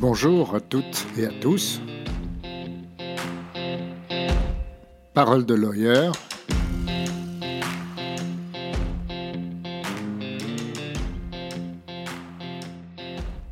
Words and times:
Bonjour 0.00 0.54
à 0.54 0.60
toutes 0.60 1.06
et 1.18 1.26
à 1.26 1.30
tous. 1.40 1.80
Parole 5.12 5.44
de 5.44 5.54
lawyer. 5.54 6.12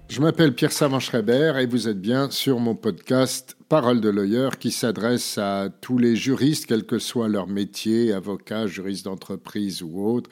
Je 0.09 0.21
m'appelle 0.21 0.55
Pierre 0.55 0.71
Savant-Schreiber 0.71 1.55
et 1.59 1.67
vous 1.67 1.89
êtes 1.89 2.01
bien 2.01 2.31
sur 2.31 2.61
mon 2.61 2.77
podcast 2.77 3.57
Parole 3.69 4.01
de 4.01 4.09
lawyer 4.09 4.51
qui 4.61 4.71
s'adresse 4.71 5.39
à 5.39 5.69
tous 5.81 5.99
les 5.99 6.15
juristes, 6.15 6.67
quel 6.67 6.87
que 6.87 7.01
soit 7.01 7.27
leur 7.27 7.49
métier, 7.49 8.13
avocat, 8.13 8.69
juriste 8.69 9.07
d'entreprise 9.07 9.83
ou 9.83 10.01
autre, 10.01 10.31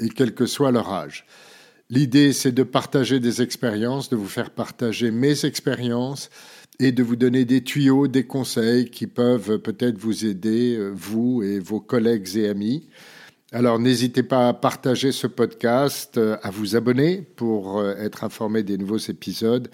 et 0.00 0.08
quel 0.08 0.34
que 0.34 0.46
soit 0.46 0.72
leur 0.72 0.92
âge. 0.92 1.24
L'idée, 1.90 2.32
c'est 2.32 2.52
de 2.52 2.62
partager 2.62 3.20
des 3.20 3.42
expériences, 3.42 4.08
de 4.08 4.16
vous 4.16 4.28
faire 4.28 4.50
partager 4.50 5.10
mes 5.10 5.44
expériences 5.44 6.30
et 6.80 6.92
de 6.92 7.02
vous 7.02 7.16
donner 7.16 7.44
des 7.44 7.62
tuyaux, 7.62 8.08
des 8.08 8.24
conseils 8.24 8.90
qui 8.90 9.06
peuvent 9.06 9.58
peut-être 9.58 9.98
vous 9.98 10.24
aider, 10.24 10.76
euh, 10.76 10.92
vous 10.94 11.42
et 11.42 11.58
vos 11.58 11.80
collègues 11.80 12.36
et 12.36 12.48
amis. 12.48 12.88
Alors 13.52 13.78
n'hésitez 13.78 14.22
pas 14.22 14.48
à 14.48 14.54
partager 14.54 15.12
ce 15.12 15.26
podcast, 15.26 16.16
euh, 16.16 16.36
à 16.42 16.50
vous 16.50 16.74
abonner 16.74 17.22
pour 17.36 17.78
euh, 17.78 17.94
être 17.98 18.24
informé 18.24 18.62
des 18.62 18.78
nouveaux 18.78 18.96
épisodes, 18.96 19.68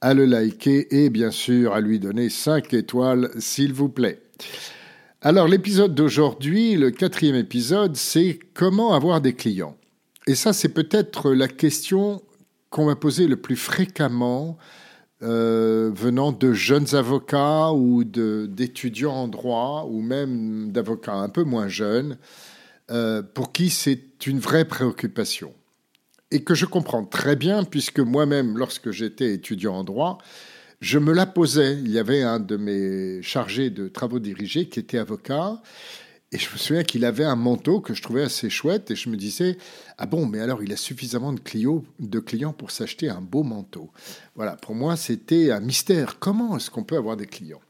à 0.00 0.14
le 0.14 0.24
liker 0.24 0.86
et 0.94 1.10
bien 1.10 1.32
sûr 1.32 1.74
à 1.74 1.80
lui 1.80 1.98
donner 1.98 2.30
5 2.30 2.72
étoiles 2.72 3.30
s'il 3.38 3.72
vous 3.72 3.88
plaît. 3.88 4.22
Alors 5.20 5.48
l'épisode 5.48 5.94
d'aujourd'hui, 5.94 6.76
le 6.76 6.92
quatrième 6.92 7.34
épisode, 7.34 7.96
c'est 7.96 8.38
comment 8.54 8.94
avoir 8.94 9.20
des 9.20 9.34
clients. 9.34 9.76
Et 10.28 10.34
ça, 10.34 10.52
c'est 10.52 10.68
peut-être 10.68 11.32
la 11.32 11.48
question 11.48 12.22
qu'on 12.68 12.84
m'a 12.84 12.96
posée 12.96 13.26
le 13.26 13.38
plus 13.38 13.56
fréquemment 13.56 14.58
euh, 15.22 15.90
venant 15.94 16.32
de 16.32 16.52
jeunes 16.52 16.94
avocats 16.94 17.72
ou 17.72 18.04
d'étudiants 18.04 19.14
en 19.14 19.26
droit 19.26 19.86
ou 19.88 20.02
même 20.02 20.70
d'avocats 20.70 21.14
un 21.14 21.30
peu 21.30 21.44
moins 21.44 21.66
jeunes, 21.66 22.18
euh, 22.90 23.22
pour 23.22 23.52
qui 23.52 23.70
c'est 23.70 24.26
une 24.26 24.38
vraie 24.38 24.66
préoccupation. 24.66 25.54
Et 26.30 26.44
que 26.44 26.54
je 26.54 26.66
comprends 26.66 27.06
très 27.06 27.34
bien, 27.34 27.64
puisque 27.64 28.00
moi-même, 28.00 28.58
lorsque 28.58 28.90
j'étais 28.90 29.32
étudiant 29.32 29.76
en 29.76 29.84
droit, 29.84 30.18
je 30.82 30.98
me 30.98 31.14
la 31.14 31.24
posais. 31.24 31.78
Il 31.78 31.90
y 31.90 31.98
avait 31.98 32.22
un 32.22 32.38
de 32.38 32.58
mes 32.58 33.22
chargés 33.22 33.70
de 33.70 33.88
travaux 33.88 34.18
dirigés 34.18 34.68
qui 34.68 34.78
était 34.78 34.98
avocat 34.98 35.62
et 36.30 36.38
je 36.38 36.52
me 36.52 36.58
souviens 36.58 36.82
qu'il 36.82 37.04
avait 37.04 37.24
un 37.24 37.36
manteau 37.36 37.80
que 37.80 37.94
je 37.94 38.02
trouvais 38.02 38.22
assez 38.22 38.50
chouette 38.50 38.90
et 38.90 38.96
je 38.96 39.08
me 39.08 39.16
disais 39.16 39.56
ah 39.96 40.06
bon 40.06 40.26
mais 40.26 40.40
alors 40.40 40.62
il 40.62 40.72
a 40.72 40.76
suffisamment 40.76 41.32
de 41.32 41.40
clients, 41.40 41.82
de 42.00 42.18
clients 42.18 42.52
pour 42.52 42.70
s'acheter 42.70 43.08
un 43.08 43.22
beau 43.22 43.42
manteau. 43.42 43.90
Voilà, 44.34 44.56
pour 44.56 44.74
moi 44.74 44.96
c'était 44.96 45.50
un 45.50 45.60
mystère. 45.60 46.18
Comment 46.18 46.56
est-ce 46.56 46.70
qu'on 46.70 46.84
peut 46.84 46.96
avoir 46.96 47.16
des 47.16 47.26
clients? 47.26 47.62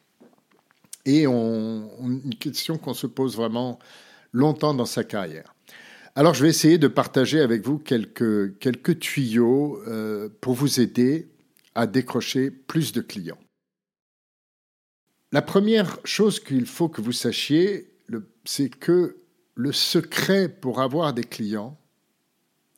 Et 1.04 1.24
une 1.24 2.34
question 2.38 2.76
qu'on 2.78 2.94
se 2.94 3.06
pose 3.06 3.36
vraiment 3.36 3.78
longtemps 4.32 4.74
dans 4.74 4.86
sa 4.86 5.04
carrière. 5.04 5.54
Alors 6.16 6.34
je 6.34 6.42
vais 6.42 6.50
essayer 6.50 6.78
de 6.78 6.88
partager 6.88 7.40
avec 7.40 7.64
vous 7.64 7.78
quelques, 7.78 8.58
quelques 8.58 8.98
tuyaux 8.98 9.80
euh, 9.86 10.28
pour 10.40 10.54
vous 10.54 10.80
aider 10.80 11.28
à 11.76 11.86
décrocher 11.86 12.50
plus 12.50 12.92
de 12.92 13.00
clients. 13.00 13.38
La 15.30 15.42
première 15.42 15.98
chose 16.04 16.40
qu'il 16.40 16.66
faut 16.66 16.88
que 16.88 17.00
vous 17.00 17.12
sachiez, 17.12 17.87
c'est 18.50 18.70
que 18.70 19.18
le 19.56 19.72
secret 19.72 20.48
pour 20.48 20.80
avoir 20.80 21.12
des 21.12 21.22
clients, 21.22 21.78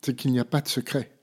c'est 0.01 0.17
qu'il 0.17 0.33
n'y 0.33 0.39
a 0.41 0.43
pas 0.43 0.59
de 0.59 0.67
secret. 0.67 1.17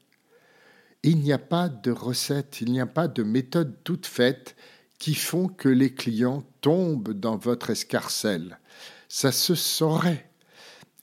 Il 1.03 1.19
n'y 1.19 1.35
a 1.35 1.39
pas 1.39 1.69
de 1.69 1.91
recette, 1.91 2.63
il 2.63 2.73
n'y 2.73 2.81
a 2.81 2.87
pas 2.87 3.09
de 3.09 3.23
méthode 3.23 3.77
toute 3.85 4.07
faite 4.07 4.57
qui 4.99 5.15
font 5.15 5.49
que 5.49 5.69
les 5.69 5.93
clients 5.93 6.45
tombent 6.63 7.13
dans 7.13 7.37
votre 7.37 7.69
escarcelle. 7.69 8.59
Ça 9.07 9.33
se 9.33 9.55
saurait. 9.55 10.31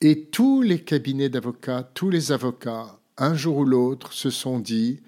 Et 0.01 0.25
tous 0.25 0.63
les 0.63 0.83
cabinets 0.83 1.29
d'avocats, 1.29 1.83
tous 1.93 2.09
les 2.09 2.31
avocats, 2.31 2.99
un 3.17 3.35
jour 3.35 3.57
ou 3.57 3.65
l'autre, 3.65 4.11
se 4.13 4.31
sont 4.31 4.57
dit 4.57 5.03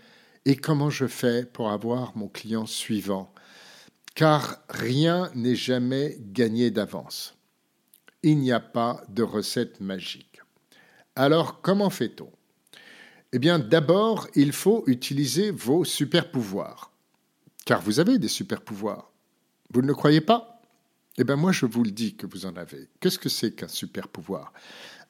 Et 0.45 0.57
comment 0.57 0.91
je 0.91 1.07
fais 1.07 1.43
pour 1.43 1.71
avoir 1.71 2.15
mon 2.15 2.27
client 2.27 2.67
suivant? 2.67 3.33
Car 4.13 4.59
rien 4.69 5.31
n'est 5.33 5.55
jamais 5.55 6.19
gagné 6.19 6.69
d'avance 6.69 7.36
il 8.23 8.39
n'y 8.39 8.51
a 8.51 8.59
pas 8.59 9.03
de 9.09 9.23
recette 9.23 9.79
magique. 9.79 10.41
Alors, 11.15 11.61
comment 11.61 11.89
fait-on? 11.89 12.31
Eh 13.33 13.39
bien, 13.39 13.59
d'abord, 13.59 14.27
il 14.35 14.51
faut 14.51 14.83
utiliser 14.87 15.51
vos 15.51 15.83
super-pouvoirs. 15.83 16.91
Car 17.65 17.81
vous 17.81 17.99
avez 17.99 18.19
des 18.19 18.27
super-pouvoirs. 18.27 19.11
Vous 19.73 19.81
ne 19.81 19.87
le 19.87 19.95
croyez 19.95 20.21
pas? 20.21 20.61
Eh 21.17 21.23
bien, 21.23 21.35
moi, 21.35 21.51
je 21.51 21.65
vous 21.65 21.83
le 21.83 21.91
dis 21.91 22.15
que 22.15 22.27
vous 22.27 22.45
en 22.45 22.55
avez. 22.55 22.87
Qu'est-ce 22.99 23.19
que 23.19 23.29
c'est 23.29 23.51
qu'un 23.51 23.67
super-pouvoir? 23.67 24.53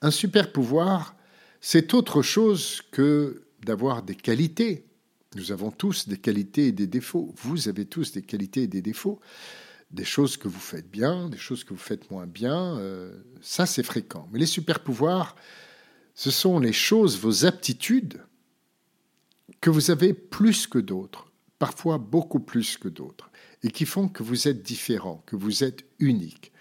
Un 0.01 0.11
super-pouvoir, 0.11 1.15
c'est 1.59 1.93
autre 1.93 2.21
chose 2.21 2.81
que 2.91 3.43
d'avoir 3.63 4.03
des 4.03 4.15
qualités. 4.15 4.85
Nous 5.35 5.51
avons 5.51 5.69
tous 5.69 6.07
des 6.07 6.17
qualités 6.17 6.67
et 6.67 6.71
des 6.71 6.87
défauts. 6.87 7.33
Vous 7.37 7.67
avez 7.67 7.85
tous 7.85 8.13
des 8.13 8.21
qualités 8.21 8.63
et 8.63 8.67
des 8.67 8.81
défauts 8.81 9.19
des 9.91 10.03
choses 10.03 10.37
que 10.37 10.47
vous 10.47 10.59
faites 10.59 10.89
bien, 10.89 11.29
des 11.29 11.37
choses 11.37 11.63
que 11.63 11.73
vous 11.73 11.79
faites 11.79 12.11
moins 12.11 12.27
bien. 12.27 12.77
Euh, 12.77 13.13
ça, 13.41 13.65
c'est 13.65 13.83
fréquent. 13.83 14.27
Mais 14.31 14.39
les 14.39 14.45
super-pouvoirs, 14.45 15.35
ce 16.15 16.31
sont 16.31 16.59
les 16.59 16.73
choses, 16.73 17.17
vos 17.19 17.45
aptitudes 17.45 18.21
que 19.61 19.69
vous 19.69 19.91
avez 19.91 20.13
plus 20.13 20.67
que 20.67 20.79
d'autres, 20.79 21.31
parfois 21.57 21.97
beaucoup 21.97 22.39
plus 22.39 22.77
que 22.77 22.89
d'autres, 22.89 23.29
et 23.63 23.71
qui 23.71 23.85
font 23.85 24.07
que 24.07 24.23
vous 24.23 24.47
êtes 24.47 24.61
différent, 24.61 25.23
que 25.25 25.35
vous 25.35 25.63
êtes 25.63 25.85
unique. 25.99 26.51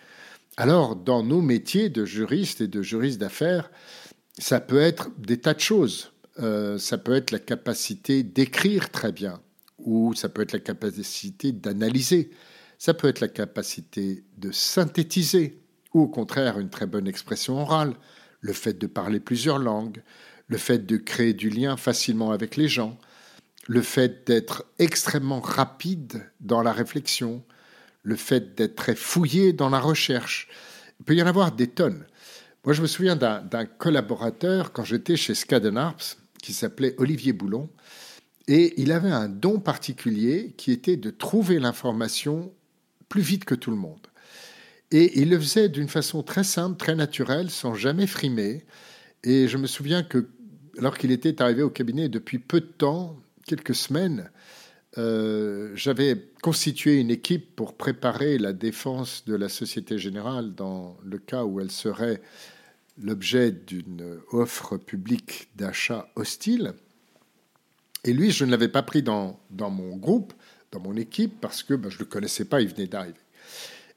Alors, 0.56 0.96
dans 0.96 1.22
nos 1.22 1.42
métiers 1.42 1.90
de 1.90 2.04
juriste 2.04 2.60
et 2.60 2.68
de 2.68 2.80
juriste 2.80 3.18
d'affaires, 3.18 3.70
ça 4.38 4.60
peut 4.60 4.80
être 4.80 5.10
des 5.18 5.38
tas 5.38 5.54
de 5.54 5.60
choses. 5.60 6.12
Euh, 6.38 6.78
ça 6.78 6.98
peut 6.98 7.14
être 7.14 7.30
la 7.30 7.38
capacité 7.38 8.22
d'écrire 8.22 8.90
très 8.90 9.12
bien, 9.12 9.40
ou 9.78 10.14
ça 10.14 10.28
peut 10.28 10.42
être 10.42 10.52
la 10.52 10.60
capacité 10.60 11.52
d'analyser, 11.52 12.30
ça 12.78 12.94
peut 12.94 13.08
être 13.08 13.20
la 13.20 13.28
capacité 13.28 14.24
de 14.38 14.50
synthétiser, 14.50 15.60
ou 15.94 16.02
au 16.02 16.08
contraire 16.08 16.58
une 16.58 16.70
très 16.70 16.86
bonne 16.86 17.08
expression 17.08 17.60
orale, 17.60 17.94
le 18.40 18.52
fait 18.52 18.78
de 18.78 18.86
parler 18.86 19.20
plusieurs 19.20 19.58
langues, 19.58 20.02
le 20.48 20.58
fait 20.58 20.86
de 20.86 20.96
créer 20.96 21.32
du 21.32 21.50
lien 21.50 21.76
facilement 21.76 22.30
avec 22.30 22.56
les 22.56 22.68
gens, 22.68 22.98
le 23.66 23.82
fait 23.82 24.26
d'être 24.26 24.64
extrêmement 24.78 25.40
rapide 25.40 26.30
dans 26.40 26.62
la 26.62 26.72
réflexion, 26.72 27.42
le 28.02 28.16
fait 28.16 28.56
d'être 28.56 28.76
très 28.76 28.94
fouillé 28.94 29.52
dans 29.52 29.68
la 29.68 29.80
recherche. 29.80 30.48
Il 31.00 31.04
peut 31.04 31.16
y 31.16 31.22
en 31.22 31.26
avoir 31.26 31.52
des 31.52 31.66
tonnes. 31.66 32.06
Moi, 32.64 32.72
je 32.72 32.82
me 32.82 32.86
souviens 32.86 33.16
d'un 33.16 33.66
collaborateur 33.66 34.72
quand 34.72 34.84
j'étais 34.84 35.16
chez 35.16 35.34
Skadden 35.34 35.76
Arps 35.76 36.18
qui 36.42 36.52
s'appelait 36.52 36.94
Olivier 36.98 37.32
Boulon, 37.32 37.68
et 38.48 38.80
il 38.80 38.92
avait 38.92 39.10
un 39.10 39.28
don 39.28 39.58
particulier 39.58 40.54
qui 40.56 40.70
était 40.70 40.96
de 40.96 41.10
trouver 41.10 41.58
l'information 41.58 42.52
plus 43.08 43.22
vite 43.22 43.44
que 43.44 43.54
tout 43.54 43.70
le 43.70 43.76
monde. 43.76 44.06
Et 44.90 45.20
il 45.20 45.30
le 45.30 45.38
faisait 45.38 45.68
d'une 45.68 45.88
façon 45.88 46.22
très 46.22 46.44
simple, 46.44 46.76
très 46.76 46.94
naturelle, 46.94 47.50
sans 47.50 47.74
jamais 47.74 48.06
frimer. 48.06 48.64
Et 49.24 49.48
je 49.48 49.56
me 49.56 49.66
souviens 49.66 50.02
que, 50.02 50.28
alors 50.78 50.96
qu'il 50.96 51.10
était 51.10 51.42
arrivé 51.42 51.62
au 51.62 51.70
cabinet 51.70 52.08
depuis 52.08 52.38
peu 52.38 52.60
de 52.60 52.66
temps, 52.66 53.16
quelques 53.46 53.74
semaines, 53.74 54.30
euh, 54.98 55.72
j'avais 55.74 56.30
constitué 56.42 57.00
une 57.00 57.10
équipe 57.10 57.54
pour 57.56 57.76
préparer 57.76 58.38
la 58.38 58.52
défense 58.52 59.24
de 59.26 59.34
la 59.34 59.48
Société 59.48 59.98
Générale 59.98 60.54
dans 60.54 60.96
le 61.04 61.18
cas 61.18 61.44
où 61.44 61.60
elle 61.60 61.70
serait 61.70 62.22
l'objet 62.98 63.50
d'une 63.50 64.18
offre 64.30 64.78
publique 64.78 65.48
d'achat 65.56 66.08
hostile. 66.16 66.74
Et 68.04 68.12
lui, 68.12 68.30
je 68.30 68.44
ne 68.44 68.50
l'avais 68.52 68.68
pas 68.68 68.82
pris 68.82 69.02
dans, 69.02 69.38
dans 69.50 69.70
mon 69.70 69.96
groupe, 69.96 70.32
dans 70.76 70.88
mon 70.88 70.96
équipe 70.96 71.40
parce 71.40 71.62
que 71.62 71.74
ben, 71.74 71.90
je 71.90 71.96
ne 71.96 72.00
le 72.00 72.04
connaissais 72.06 72.44
pas, 72.44 72.60
il 72.60 72.68
venait 72.68 72.86
d'arriver. 72.86 73.18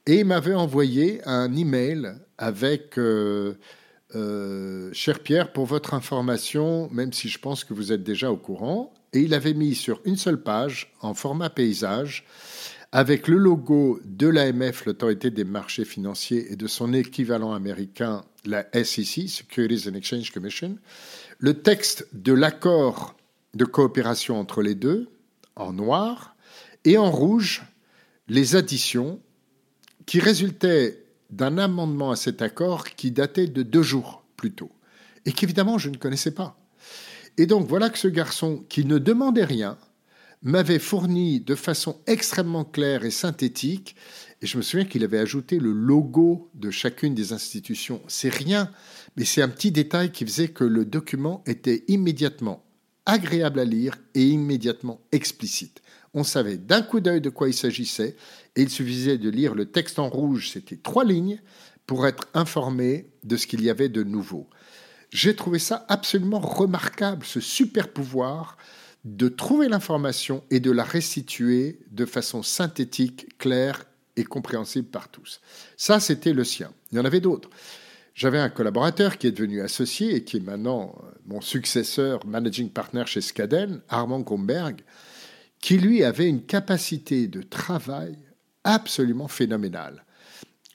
Et 0.06 0.20
il 0.20 0.24
m'avait 0.24 0.54
envoyé 0.54 1.20
un 1.26 1.54
email 1.54 2.14
avec 2.38 2.98
euh, 2.98 3.54
euh, 4.14 4.90
Cher 4.92 5.20
Pierre, 5.20 5.52
pour 5.52 5.66
votre 5.66 5.94
information, 5.94 6.88
même 6.90 7.12
si 7.12 7.28
je 7.28 7.38
pense 7.38 7.64
que 7.64 7.74
vous 7.74 7.92
êtes 7.92 8.02
déjà 8.02 8.32
au 8.32 8.36
courant, 8.36 8.94
et 9.12 9.20
il 9.20 9.34
avait 9.34 9.54
mis 9.54 9.74
sur 9.74 10.00
une 10.04 10.16
seule 10.16 10.42
page, 10.42 10.92
en 11.00 11.14
format 11.14 11.50
paysage, 11.50 12.24
avec 12.92 13.28
le 13.28 13.36
logo 13.36 14.00
de 14.04 14.26
l'AMF, 14.26 14.86
l'autorité 14.86 15.30
des 15.30 15.44
marchés 15.44 15.84
financiers, 15.84 16.50
et 16.50 16.56
de 16.56 16.66
son 16.66 16.92
équivalent 16.92 17.52
américain, 17.52 18.24
la 18.44 18.66
SEC, 18.72 19.28
Securities 19.28 19.88
and 19.88 19.94
Exchange 19.94 20.32
Commission, 20.32 20.76
le 21.38 21.54
texte 21.62 22.08
de 22.12 22.32
l'accord 22.32 23.14
de 23.54 23.64
coopération 23.64 24.40
entre 24.40 24.62
les 24.62 24.74
deux, 24.74 25.08
en 25.56 25.72
noir, 25.72 26.34
et 26.84 26.98
en 26.98 27.10
rouge 27.10 27.62
les 28.28 28.56
additions 28.56 29.20
qui 30.06 30.20
résultaient 30.20 31.04
d'un 31.30 31.58
amendement 31.58 32.10
à 32.10 32.16
cet 32.16 32.42
accord 32.42 32.84
qui 32.84 33.10
datait 33.10 33.46
de 33.46 33.62
deux 33.62 33.82
jours 33.82 34.24
plus 34.36 34.52
tôt, 34.52 34.70
et 35.26 35.32
qu'évidemment 35.32 35.78
je 35.78 35.90
ne 35.90 35.96
connaissais 35.96 36.32
pas. 36.32 36.58
Et 37.36 37.46
donc 37.46 37.66
voilà 37.66 37.90
que 37.90 37.98
ce 37.98 38.08
garçon, 38.08 38.64
qui 38.68 38.84
ne 38.84 38.98
demandait 38.98 39.44
rien, 39.44 39.78
m'avait 40.42 40.78
fourni 40.78 41.40
de 41.40 41.54
façon 41.54 41.98
extrêmement 42.06 42.64
claire 42.64 43.04
et 43.04 43.10
synthétique, 43.10 43.94
et 44.42 44.46
je 44.46 44.56
me 44.56 44.62
souviens 44.62 44.86
qu'il 44.86 45.04
avait 45.04 45.18
ajouté 45.18 45.58
le 45.58 45.72
logo 45.72 46.50
de 46.54 46.70
chacune 46.70 47.14
des 47.14 47.32
institutions. 47.32 48.00
C'est 48.08 48.34
rien, 48.34 48.70
mais 49.16 49.26
c'est 49.26 49.42
un 49.42 49.48
petit 49.48 49.70
détail 49.70 50.12
qui 50.12 50.24
faisait 50.24 50.48
que 50.48 50.64
le 50.64 50.86
document 50.86 51.42
était 51.46 51.84
immédiatement 51.88 52.64
agréable 53.04 53.60
à 53.60 53.64
lire 53.64 53.96
et 54.14 54.26
immédiatement 54.26 55.00
explicite. 55.12 55.82
On 56.14 56.24
savait 56.24 56.56
d'un 56.56 56.82
coup 56.82 57.00
d'œil 57.00 57.20
de 57.20 57.30
quoi 57.30 57.48
il 57.48 57.54
s'agissait, 57.54 58.16
et 58.56 58.62
il 58.62 58.70
suffisait 58.70 59.18
de 59.18 59.30
lire 59.30 59.54
le 59.54 59.66
texte 59.66 59.98
en 59.98 60.08
rouge, 60.08 60.50
c'était 60.50 60.76
trois 60.76 61.04
lignes, 61.04 61.40
pour 61.86 62.06
être 62.06 62.28
informé 62.34 63.10
de 63.24 63.36
ce 63.36 63.46
qu'il 63.46 63.62
y 63.62 63.70
avait 63.70 63.88
de 63.88 64.02
nouveau. 64.02 64.48
J'ai 65.10 65.34
trouvé 65.34 65.58
ça 65.58 65.84
absolument 65.88 66.38
remarquable, 66.38 67.24
ce 67.24 67.40
super 67.40 67.88
pouvoir 67.88 68.56
de 69.04 69.28
trouver 69.28 69.68
l'information 69.68 70.44
et 70.50 70.60
de 70.60 70.70
la 70.70 70.84
restituer 70.84 71.80
de 71.90 72.04
façon 72.04 72.42
synthétique, 72.42 73.36
claire 73.38 73.84
et 74.16 74.24
compréhensible 74.24 74.88
par 74.88 75.08
tous. 75.08 75.40
Ça, 75.76 76.00
c'était 76.00 76.32
le 76.32 76.44
sien. 76.44 76.70
Il 76.92 76.98
y 76.98 77.00
en 77.00 77.04
avait 77.04 77.20
d'autres. 77.20 77.50
J'avais 78.14 78.38
un 78.38 78.50
collaborateur 78.50 79.16
qui 79.16 79.26
est 79.26 79.32
devenu 79.32 79.62
associé 79.62 80.14
et 80.14 80.24
qui 80.24 80.36
est 80.36 80.40
maintenant 80.40 80.94
euh, 81.02 81.10
mon 81.26 81.40
successeur, 81.40 82.26
managing 82.26 82.68
partner 82.68 83.04
chez 83.06 83.20
Skaden, 83.20 83.80
Armand 83.88 84.20
Gomberg, 84.20 84.82
qui 85.60 85.78
lui 85.78 86.04
avait 86.04 86.28
une 86.28 86.42
capacité 86.42 87.28
de 87.28 87.42
travail 87.42 88.16
absolument 88.64 89.28
phénoménale. 89.28 90.04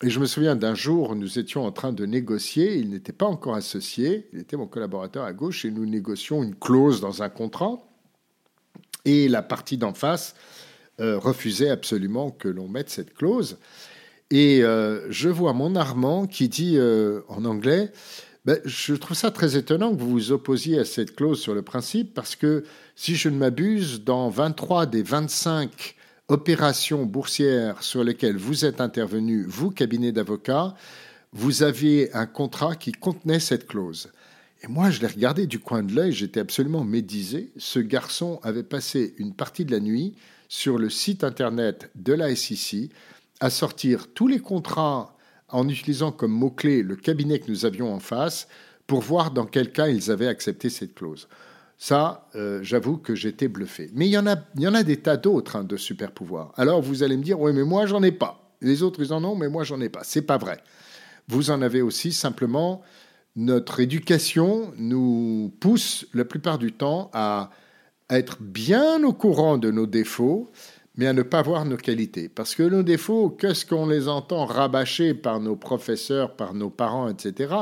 Et 0.04 0.10
je 0.10 0.20
me 0.20 0.26
souviens 0.26 0.56
d'un 0.56 0.76
jour, 0.76 1.16
nous 1.16 1.40
étions 1.40 1.66
en 1.66 1.72
train 1.72 1.94
de 1.94 2.06
négocier, 2.06 2.76
il 2.76 2.90
n'était 2.90 3.14
pas 3.14 3.26
encore 3.26 3.56
associé, 3.56 4.28
il 4.34 4.40
était 4.40 4.58
mon 4.58 4.68
collaborateur 4.68 5.24
à 5.24 5.34
gauche, 5.34 5.64
et 5.66 5.72
nous 5.72 5.86
négocions 5.86 6.44
une 6.44 6.56
clause 6.56 7.00
dans 7.00 7.24
un 7.24 7.30
contrat, 7.30 7.78
et 9.06 9.30
la 9.30 9.42
partie 9.42 9.78
d'en 9.78 9.94
face 9.94 10.36
euh, 11.00 11.18
refusait 11.18 11.70
absolument 11.70 12.30
que 12.30 12.50
l'on 12.50 12.68
mette 12.68 12.90
cette 12.90 13.14
clause. 13.14 13.58
Et 14.32 14.64
euh, 14.64 15.10
je 15.12 15.30
vois 15.30 15.54
mon 15.54 15.76
Armand 15.76 16.26
qui 16.26 16.50
dit 16.50 16.78
euh, 16.78 17.22
en 17.30 17.46
anglais, 17.46 17.92
ben, 18.46 18.60
je 18.64 18.94
trouve 18.94 19.18
ça 19.18 19.32
très 19.32 19.58
étonnant 19.58 19.96
que 19.96 20.00
vous 20.00 20.12
vous 20.12 20.32
opposiez 20.32 20.78
à 20.78 20.86
cette 20.86 21.16
clause 21.16 21.40
sur 21.40 21.56
le 21.56 21.64
principe, 21.64 22.14
parce 22.14 22.36
que 22.36 22.64
si 22.96 23.16
je 23.16 23.30
ne 23.30 23.38
m'abuse, 23.38 24.04
dans 24.04 24.30
23 24.30 24.86
des 24.86 25.02
25 25.02 25.96
opérations 26.28 27.06
boursières 27.06 27.82
sur 27.82 28.04
lesquelles 28.04 28.38
vous 28.38 28.64
êtes 28.66 28.82
intervenu, 28.82 29.46
vous, 29.48 29.72
cabinet 29.72 30.12
d'avocats, 30.12 30.76
vous 31.34 31.64
aviez 31.64 32.14
un 32.16 32.28
contrat 32.28 32.76
qui 32.76 32.92
contenait 32.92 33.40
cette 33.40 33.68
clause. 33.68 34.12
Et 34.64 34.68
moi, 34.68 34.92
je 34.92 35.02
l'ai 35.02 35.08
regardé 35.08 35.48
du 35.48 35.60
coin 35.60 35.82
de 35.82 35.94
l'œil, 35.94 36.12
j'étais 36.12 36.40
absolument 36.40 36.84
médisé. 36.84 37.52
Ce 37.58 37.80
garçon 37.80 38.40
avait 38.44 38.64
passé 38.64 39.16
une 39.18 39.34
partie 39.34 39.66
de 39.66 39.72
la 39.72 39.80
nuit 39.80 40.16
sur 40.50 40.78
le 40.78 40.90
site 40.92 41.24
internet 41.24 41.90
de 41.96 42.14
la 42.14 42.36
SEC 42.36 42.92
à 43.40 43.50
sortir 43.50 44.08
tous 44.14 44.28
les 44.28 44.40
contrats 44.40 45.15
en 45.50 45.68
utilisant 45.70 46.12
comme 46.12 46.32
mot-clé 46.32 46.84
le 46.84 46.96
cabinet 46.96 47.40
que 47.40 47.50
nous 47.50 47.66
avions 47.66 47.94
en 47.94 48.00
face 48.00 48.48
pour 48.88 49.02
voir 49.02 49.32
dans 49.32 49.46
quel 49.46 49.72
cas 49.72 49.88
ils 49.88 50.12
avaient 50.12 50.28
accepté 50.28 50.70
cette 50.70 50.94
clause. 50.96 51.28
Ça, 51.78 52.30
euh, 52.36 52.60
j'avoue 52.64 52.98
que 52.98 53.16
j'étais 53.16 53.48
bluffé. 53.48 53.90
Mais 53.94 54.08
il 54.08 54.12
y 54.12 54.18
en 54.18 54.28
a, 54.28 54.38
il 54.56 54.62
y 54.62 54.68
en 54.68 54.74
a 54.74 54.84
des 54.84 54.98
tas 54.98 55.18
d'autres 55.18 55.58
hein, 55.58 55.64
de 55.64 55.76
super 55.76 56.12
pouvoirs. 56.12 56.54
Alors 56.56 56.82
vous 56.82 57.04
allez 57.04 57.18
me 57.18 57.24
dire, 57.24 57.40
oui, 57.40 57.52
mais 57.54 57.64
moi 57.64 57.86
j'en 57.86 58.02
ai 58.04 58.12
pas. 58.12 58.56
Les 58.62 58.84
autres 58.84 59.02
ils 59.02 59.14
en 59.14 59.24
ont, 59.24 59.36
mais 59.36 59.50
moi 59.50 59.64
j'en 59.64 59.82
ai 59.82 59.90
pas. 59.90 60.02
C'est 60.04 60.22
pas 60.22 60.38
vrai. 60.38 60.64
Vous 61.28 61.50
en 61.52 61.62
avez 61.62 61.82
aussi 61.82 62.14
simplement. 62.14 62.82
Notre 63.36 63.82
éducation 63.82 64.72
nous 64.78 65.52
pousse 65.60 66.08
la 66.14 66.24
plupart 66.24 66.58
du 66.58 66.72
temps 66.72 67.10
à 67.14 67.50
être 68.10 68.38
bien 68.42 69.04
au 69.04 69.12
courant 69.12 69.58
de 69.58 69.72
nos 69.72 69.88
défauts 69.88 70.50
mais 70.98 71.08
à 71.08 71.14
ne 71.14 71.22
pas 71.22 71.42
voir 71.42 71.66
nos 71.66 71.78
qualités. 71.78 72.30
Parce 72.30 72.56
que 72.56 72.64
nos 72.64 72.84
défauts, 72.84 73.30
qu'est-ce 73.30 73.66
qu'on 73.66 73.88
les 73.88 74.08
entend 74.08 74.46
rabâcher 74.46 75.14
par 75.14 75.40
nos 75.40 75.56
professeurs, 75.56 76.36
par 76.36 76.54
nos 76.54 76.70
parents, 76.70 77.10
etc. 77.10 77.54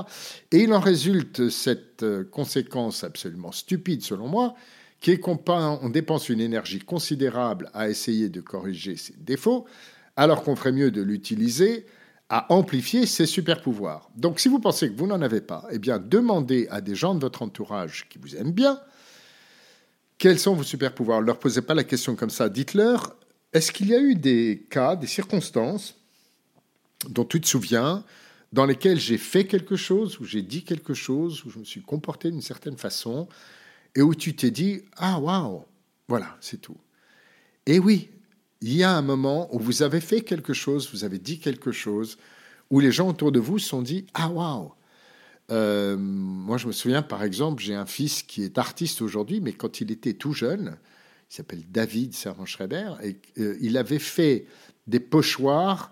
Et 0.52 0.60
il 0.60 0.74
en 0.74 0.80
résulte 0.80 1.50
cette 1.50 2.04
euh, 2.04 2.24
conséquence 2.24 3.04
absolument 3.04 3.52
stupide, 3.52 4.04
selon 4.04 4.28
moi, 4.28 4.56
qui 5.00 5.12
est 5.12 5.20
qu'on 5.20 5.40
on 5.48 5.90
dépense 5.90 6.30
une 6.30 6.40
énergie 6.40 6.80
considérable 6.80 7.70
à 7.74 7.90
essayer 7.90 8.30
de 8.30 8.42
corriger 8.42 8.96
ces 8.96 9.16
défauts, 9.18 9.66
alors 10.16 10.44
qu'on 10.44 10.56
ferait 10.56 10.72
mieux 10.72 10.92
de 10.92 11.02
l'utiliser 11.02 11.86
à 12.30 12.52
amplifier 12.54 13.06
ses 13.06 13.26
super 13.26 13.62
pouvoirs. 13.62 14.10
Donc 14.16 14.40
si 14.40 14.48
vous 14.48 14.60
pensez 14.60 14.90
que 14.90 14.98
vous 14.98 15.08
n'en 15.08 15.22
avez 15.22 15.42
pas, 15.42 15.68
eh 15.72 15.80
bien 15.80 16.00
demandez 16.00 16.68
à 16.72 16.82
des 16.82 16.96
gens 16.96 17.16
de 17.16 17.20
votre 17.20 17.42
entourage 17.42 18.08
qui 18.10 18.18
vous 18.18 18.36
aiment 18.36 18.54
bien, 18.54 18.80
quels 20.18 20.40
sont 20.40 20.56
vos 20.56 20.64
super 20.64 20.96
pouvoirs 20.96 21.22
Ne 21.22 21.26
leur 21.26 21.38
posez 21.38 21.62
pas 21.62 21.74
la 21.74 21.84
question 21.84 22.16
comme 22.16 22.30
ça. 22.30 22.48
Dites-leur 22.48 23.16
est-ce 23.54 23.72
qu'il 23.72 23.88
y 23.88 23.96
a 23.96 24.02
eu 24.02 24.16
des 24.16 24.66
cas, 24.70 24.96
des 24.96 25.08
circonstances 25.08 25.96
dont 27.10 27.26
tu 27.26 27.40
te 27.40 27.48
souviens, 27.48 28.04
dans 28.52 28.66
lesquelles 28.66 29.00
j'ai 29.00 29.18
fait 29.18 29.46
quelque 29.46 29.76
chose, 29.76 30.20
où 30.20 30.26
j'ai 30.26 30.42
dit 30.42 30.64
quelque 30.64 30.94
chose, 30.94 31.44
où 31.46 31.50
je 31.50 31.60
me 31.60 31.64
suis 31.64 31.82
comporté 31.82 32.32
d'une 32.32 32.42
certaine 32.42 32.78
façon, 32.78 33.28
et 33.96 34.02
où 34.02 34.16
tu 34.16 34.36
t'es 34.36 34.52
dit 34.52 34.82
Ah, 34.96 35.20
waouh 35.20 35.66
Voilà, 36.08 36.38
c'est 36.42 36.62
tout. 36.62 36.78
Et 37.66 37.80
oui, 37.80 38.10
il 38.62 38.74
y 38.74 38.84
a 38.84 38.96
un 38.96 39.02
moment 39.02 39.54
où 39.54 39.60
vous 39.60 39.84
avez 39.84 40.02
fait 40.02 40.22
quelque 40.22 40.54
chose, 40.54 40.90
vous 40.92 41.04
avez 41.04 41.20
dit 41.20 41.40
quelque 41.40 41.72
chose, 41.72 42.18
où 42.70 42.80
les 42.80 42.92
gens 42.92 43.10
autour 43.10 43.32
de 43.32 43.40
vous 43.40 43.60
se 43.60 43.70
sont 43.70 43.82
dit 43.82 44.06
Ah, 44.14 44.30
waouh 44.30 44.72
euh, 45.52 45.98
Moi, 45.98 46.58
je 46.58 46.68
me 46.68 46.72
souviens, 46.72 47.02
par 47.02 47.24
exemple, 47.24 47.62
j'ai 47.62 47.76
un 47.76 47.86
fils 47.86 48.24
qui 48.24 48.44
est 48.44 48.58
artiste 48.58 49.02
aujourd'hui, 49.02 49.42
mais 49.42 49.54
quand 49.54 49.82
il 49.82 49.92
était 49.92 50.14
tout 50.14 50.34
jeune, 50.34 50.78
il 51.34 51.38
s'appelle 51.38 51.64
David 51.68 52.14
Servan-Schreiber, 52.14 52.94
et 53.02 53.18
euh, 53.40 53.58
il 53.60 53.76
avait 53.78 53.98
fait 53.98 54.46
des 54.86 55.00
pochoirs 55.00 55.92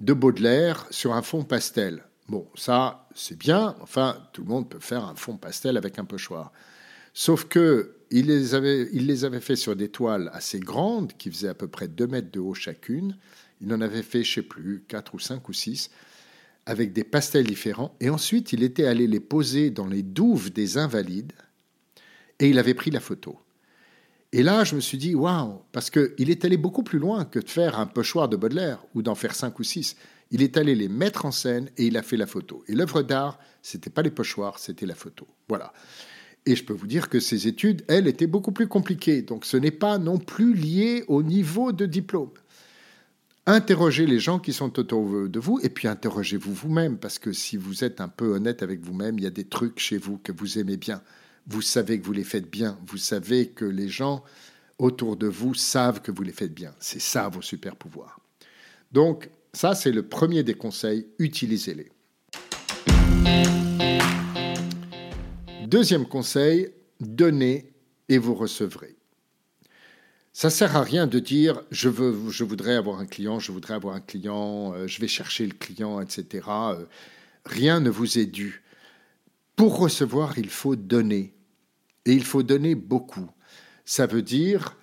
de 0.00 0.12
Baudelaire 0.12 0.88
sur 0.90 1.14
un 1.14 1.22
fond 1.22 1.44
pastel. 1.44 2.02
Bon, 2.28 2.48
ça, 2.56 3.06
c'est 3.14 3.38
bien, 3.38 3.76
enfin, 3.82 4.18
tout 4.32 4.42
le 4.42 4.48
monde 4.48 4.68
peut 4.68 4.80
faire 4.80 5.04
un 5.04 5.14
fond 5.14 5.36
pastel 5.36 5.76
avec 5.76 6.00
un 6.00 6.04
pochoir. 6.04 6.50
Sauf 7.12 7.44
que 7.44 7.94
il 8.10 8.26
les 8.26 8.56
avait, 8.56 8.88
il 8.92 9.06
les 9.06 9.24
avait 9.24 9.40
fait 9.40 9.54
sur 9.54 9.76
des 9.76 9.90
toiles 9.90 10.28
assez 10.32 10.58
grandes, 10.58 11.12
qui 11.12 11.30
faisaient 11.30 11.48
à 11.48 11.54
peu 11.54 11.68
près 11.68 11.86
2 11.86 12.08
mètres 12.08 12.32
de 12.32 12.40
haut 12.40 12.54
chacune. 12.54 13.16
Il 13.60 13.72
en 13.72 13.80
avait 13.80 14.02
fait, 14.02 14.24
je 14.24 14.34
sais 14.34 14.42
plus, 14.42 14.82
4 14.88 15.14
ou 15.14 15.20
5 15.20 15.48
ou 15.48 15.52
6, 15.52 15.92
avec 16.66 16.92
des 16.92 17.04
pastels 17.04 17.46
différents. 17.46 17.94
Et 18.00 18.10
ensuite, 18.10 18.52
il 18.52 18.64
était 18.64 18.86
allé 18.86 19.06
les 19.06 19.20
poser 19.20 19.70
dans 19.70 19.86
les 19.86 20.02
douves 20.02 20.52
des 20.52 20.78
invalides, 20.78 21.32
et 22.40 22.48
il 22.48 22.58
avait 22.58 22.74
pris 22.74 22.90
la 22.90 22.98
photo. 22.98 23.38
Et 24.36 24.42
là, 24.42 24.64
je 24.64 24.74
me 24.74 24.80
suis 24.80 24.98
dit, 24.98 25.14
waouh, 25.14 25.60
parce 25.70 25.90
qu'il 25.90 26.28
est 26.28 26.44
allé 26.44 26.56
beaucoup 26.56 26.82
plus 26.82 26.98
loin 26.98 27.24
que 27.24 27.38
de 27.38 27.48
faire 27.48 27.78
un 27.78 27.86
pochoir 27.86 28.28
de 28.28 28.36
Baudelaire 28.36 28.84
ou 28.92 29.00
d'en 29.00 29.14
faire 29.14 29.32
cinq 29.32 29.60
ou 29.60 29.62
six. 29.62 29.94
Il 30.32 30.42
est 30.42 30.56
allé 30.56 30.74
les 30.74 30.88
mettre 30.88 31.24
en 31.24 31.30
scène 31.30 31.70
et 31.76 31.86
il 31.86 31.96
a 31.96 32.02
fait 32.02 32.16
la 32.16 32.26
photo. 32.26 32.64
Et 32.66 32.74
l'œuvre 32.74 33.02
d'art, 33.02 33.38
c'était 33.62 33.90
pas 33.90 34.02
les 34.02 34.10
pochoirs, 34.10 34.58
c'était 34.58 34.86
la 34.86 34.96
photo. 34.96 35.28
Voilà. 35.48 35.72
Et 36.46 36.56
je 36.56 36.64
peux 36.64 36.72
vous 36.72 36.88
dire 36.88 37.08
que 37.08 37.20
ces 37.20 37.46
études, 37.46 37.84
elles, 37.86 38.08
étaient 38.08 38.26
beaucoup 38.26 38.50
plus 38.50 38.66
compliquées. 38.66 39.22
Donc 39.22 39.44
ce 39.44 39.56
n'est 39.56 39.70
pas 39.70 39.98
non 39.98 40.18
plus 40.18 40.52
lié 40.52 41.04
au 41.06 41.22
niveau 41.22 41.70
de 41.70 41.86
diplôme. 41.86 42.32
Interrogez 43.46 44.04
les 44.04 44.18
gens 44.18 44.40
qui 44.40 44.52
sont 44.52 44.80
autour 44.80 45.28
de 45.28 45.38
vous 45.38 45.60
et 45.62 45.68
puis 45.68 45.86
interrogez-vous 45.86 46.52
vous-même 46.52 46.98
parce 46.98 47.20
que 47.20 47.32
si 47.32 47.56
vous 47.56 47.84
êtes 47.84 48.00
un 48.00 48.08
peu 48.08 48.34
honnête 48.34 48.64
avec 48.64 48.80
vous-même, 48.80 49.16
il 49.16 49.22
y 49.22 49.28
a 49.28 49.30
des 49.30 49.44
trucs 49.44 49.78
chez 49.78 49.96
vous 49.96 50.18
que 50.18 50.32
vous 50.32 50.58
aimez 50.58 50.76
bien 50.76 51.02
vous 51.46 51.62
savez 51.62 52.00
que 52.00 52.06
vous 52.06 52.12
les 52.12 52.24
faites 52.24 52.50
bien, 52.50 52.78
vous 52.86 52.96
savez 52.96 53.48
que 53.48 53.64
les 53.64 53.88
gens 53.88 54.24
autour 54.78 55.16
de 55.16 55.26
vous 55.26 55.54
savent 55.54 56.00
que 56.00 56.10
vous 56.10 56.22
les 56.22 56.32
faites 56.32 56.54
bien. 56.54 56.74
C'est 56.80 57.00
ça 57.00 57.28
vos 57.28 57.42
super 57.42 57.76
pouvoirs. 57.76 58.20
Donc, 58.92 59.30
ça, 59.52 59.74
c'est 59.74 59.92
le 59.92 60.06
premier 60.06 60.42
des 60.42 60.54
conseils, 60.54 61.06
utilisez-les. 61.18 61.90
Deuxième 65.66 66.06
conseil, 66.06 66.70
donnez 67.00 67.72
et 68.08 68.18
vous 68.18 68.34
recevrez. 68.34 68.96
Ça 70.32 70.50
sert 70.50 70.76
à 70.76 70.82
rien 70.82 71.06
de 71.06 71.20
dire 71.20 71.62
je 71.70 71.88
veux, 71.88 72.30
je 72.30 72.42
voudrais 72.42 72.74
avoir 72.74 72.98
un 72.98 73.06
client, 73.06 73.38
je 73.38 73.52
voudrais 73.52 73.74
avoir 73.74 73.94
un 73.94 74.00
client, 74.00 74.74
euh, 74.74 74.88
je 74.88 75.00
vais 75.00 75.06
chercher 75.06 75.46
le 75.46 75.52
client, 75.52 76.00
etc. 76.00 76.48
Euh, 76.48 76.86
rien 77.46 77.78
ne 77.78 77.88
vous 77.88 78.18
est 78.18 78.26
dû. 78.26 78.62
Pour 79.54 79.78
recevoir, 79.78 80.36
il 80.38 80.50
faut 80.50 80.74
donner. 80.74 81.33
Et 82.06 82.12
il 82.12 82.24
faut 82.24 82.42
donner 82.42 82.74
beaucoup. 82.74 83.30
Ça 83.84 84.06
veut 84.06 84.22
dire 84.22 84.76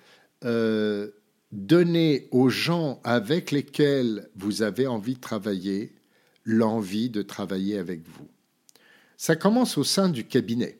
euh, 0.44 1.10
donner 1.50 2.28
aux 2.30 2.48
gens 2.48 3.00
avec 3.04 3.50
lesquels 3.50 4.30
vous 4.36 4.62
avez 4.62 4.86
envie 4.86 5.14
de 5.14 5.20
travailler 5.20 5.94
l'envie 6.44 7.10
de 7.10 7.22
travailler 7.22 7.78
avec 7.78 8.06
vous. 8.06 8.28
Ça 9.16 9.36
commence 9.36 9.78
au 9.78 9.84
sein 9.84 10.08
du 10.08 10.24
cabinet. 10.24 10.78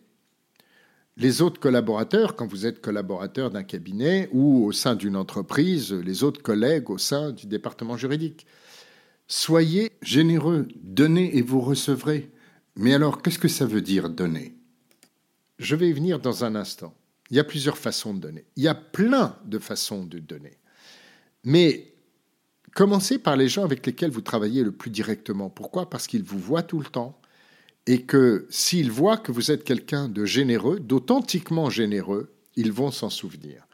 Les 1.17 1.43
autres 1.43 1.61
collaborateurs, 1.61 2.37
quand 2.37 2.47
vous 2.47 2.67
êtes 2.67 2.81
collaborateur 2.81 3.51
d'un 3.51 3.63
cabinet 3.63 4.29
ou 4.33 4.65
au 4.65 4.73
sein 4.73 4.95
d'une 4.95 5.17
entreprise, 5.17 5.93
les 5.93 6.25
autres 6.25 6.43
collègues 6.43 6.91
au 6.91 6.99
sein 6.99 7.33
du 7.33 7.47
département 7.47 7.97
juridique. 7.97 8.47
Soyez 9.29 9.93
généreux, 10.01 10.67
donnez 10.83 11.37
et 11.37 11.43
vous 11.43 11.61
recevrez. 11.61 12.31
Mais 12.77 12.95
alors, 12.95 13.21
qu'est-ce 13.21 13.39
que 13.39 13.49
ça 13.49 13.67
veut 13.67 13.83
dire 13.83 14.09
donner? 14.09 14.57
Je 15.59 15.77
vais 15.77 15.89
y 15.89 15.93
venir 15.93 16.19
dans 16.19 16.45
un 16.45 16.55
instant. 16.55 16.95
Il 17.31 17.37
y 17.37 17.41
a 17.41 17.45
plusieurs 17.45 17.79
façons 17.79 18.15
de 18.15 18.21
donner. 18.21 18.45
Il 18.57 18.63
y 18.63 18.69
a 18.69 18.75
plein 18.75 19.37
de 19.45 19.59
façons 19.59 20.05
de 20.05 20.19
donner. 20.19 20.59
Mais 21.45 21.95
commencez 22.75 23.19
par 23.19 23.37
les 23.37 23.49
gens 23.49 23.65
avec 23.65 23.87
lesquels 23.87 24.11
vous 24.11 24.21
travaillez 24.21 24.63
le 24.63 24.73
plus 24.73 24.91
directement. 24.91 25.51
Pourquoi? 25.51 25.89
Parce 25.89 26.07
qu'ils 26.07 26.25
vous 26.25 26.39
voient 26.39 26.63
tout 26.63 26.81
le 26.81 26.87
temps 26.87 27.19
et 27.87 28.03
que 28.03 28.47
s'ils 28.51 28.91
voient 28.91 29.17
que 29.17 29.33
vous 29.33 29.51
êtes 29.51 29.65
quelqu'un 29.65 30.09
de 30.09 30.25
généreux, 30.25 30.79
d'authentiquement 30.79 31.71
généreux, 31.71 32.33
ils 32.57 32.73
vont 32.73 32.91
s'en 32.91 33.11
souvenir. 33.11 33.67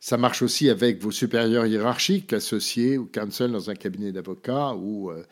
Ça 0.00 0.16
marche 0.16 0.42
aussi 0.42 0.70
avec 0.70 1.02
vos 1.02 1.10
supérieurs 1.10 1.66
hiérarchiques, 1.66 2.32
associés 2.32 2.96
ou 2.98 3.06
counsel 3.06 3.50
dans 3.50 3.70
un 3.70 3.74
cabinet 3.74 4.12
d'avocats 4.12 4.74
ou 4.74 5.10
euh, 5.10 5.24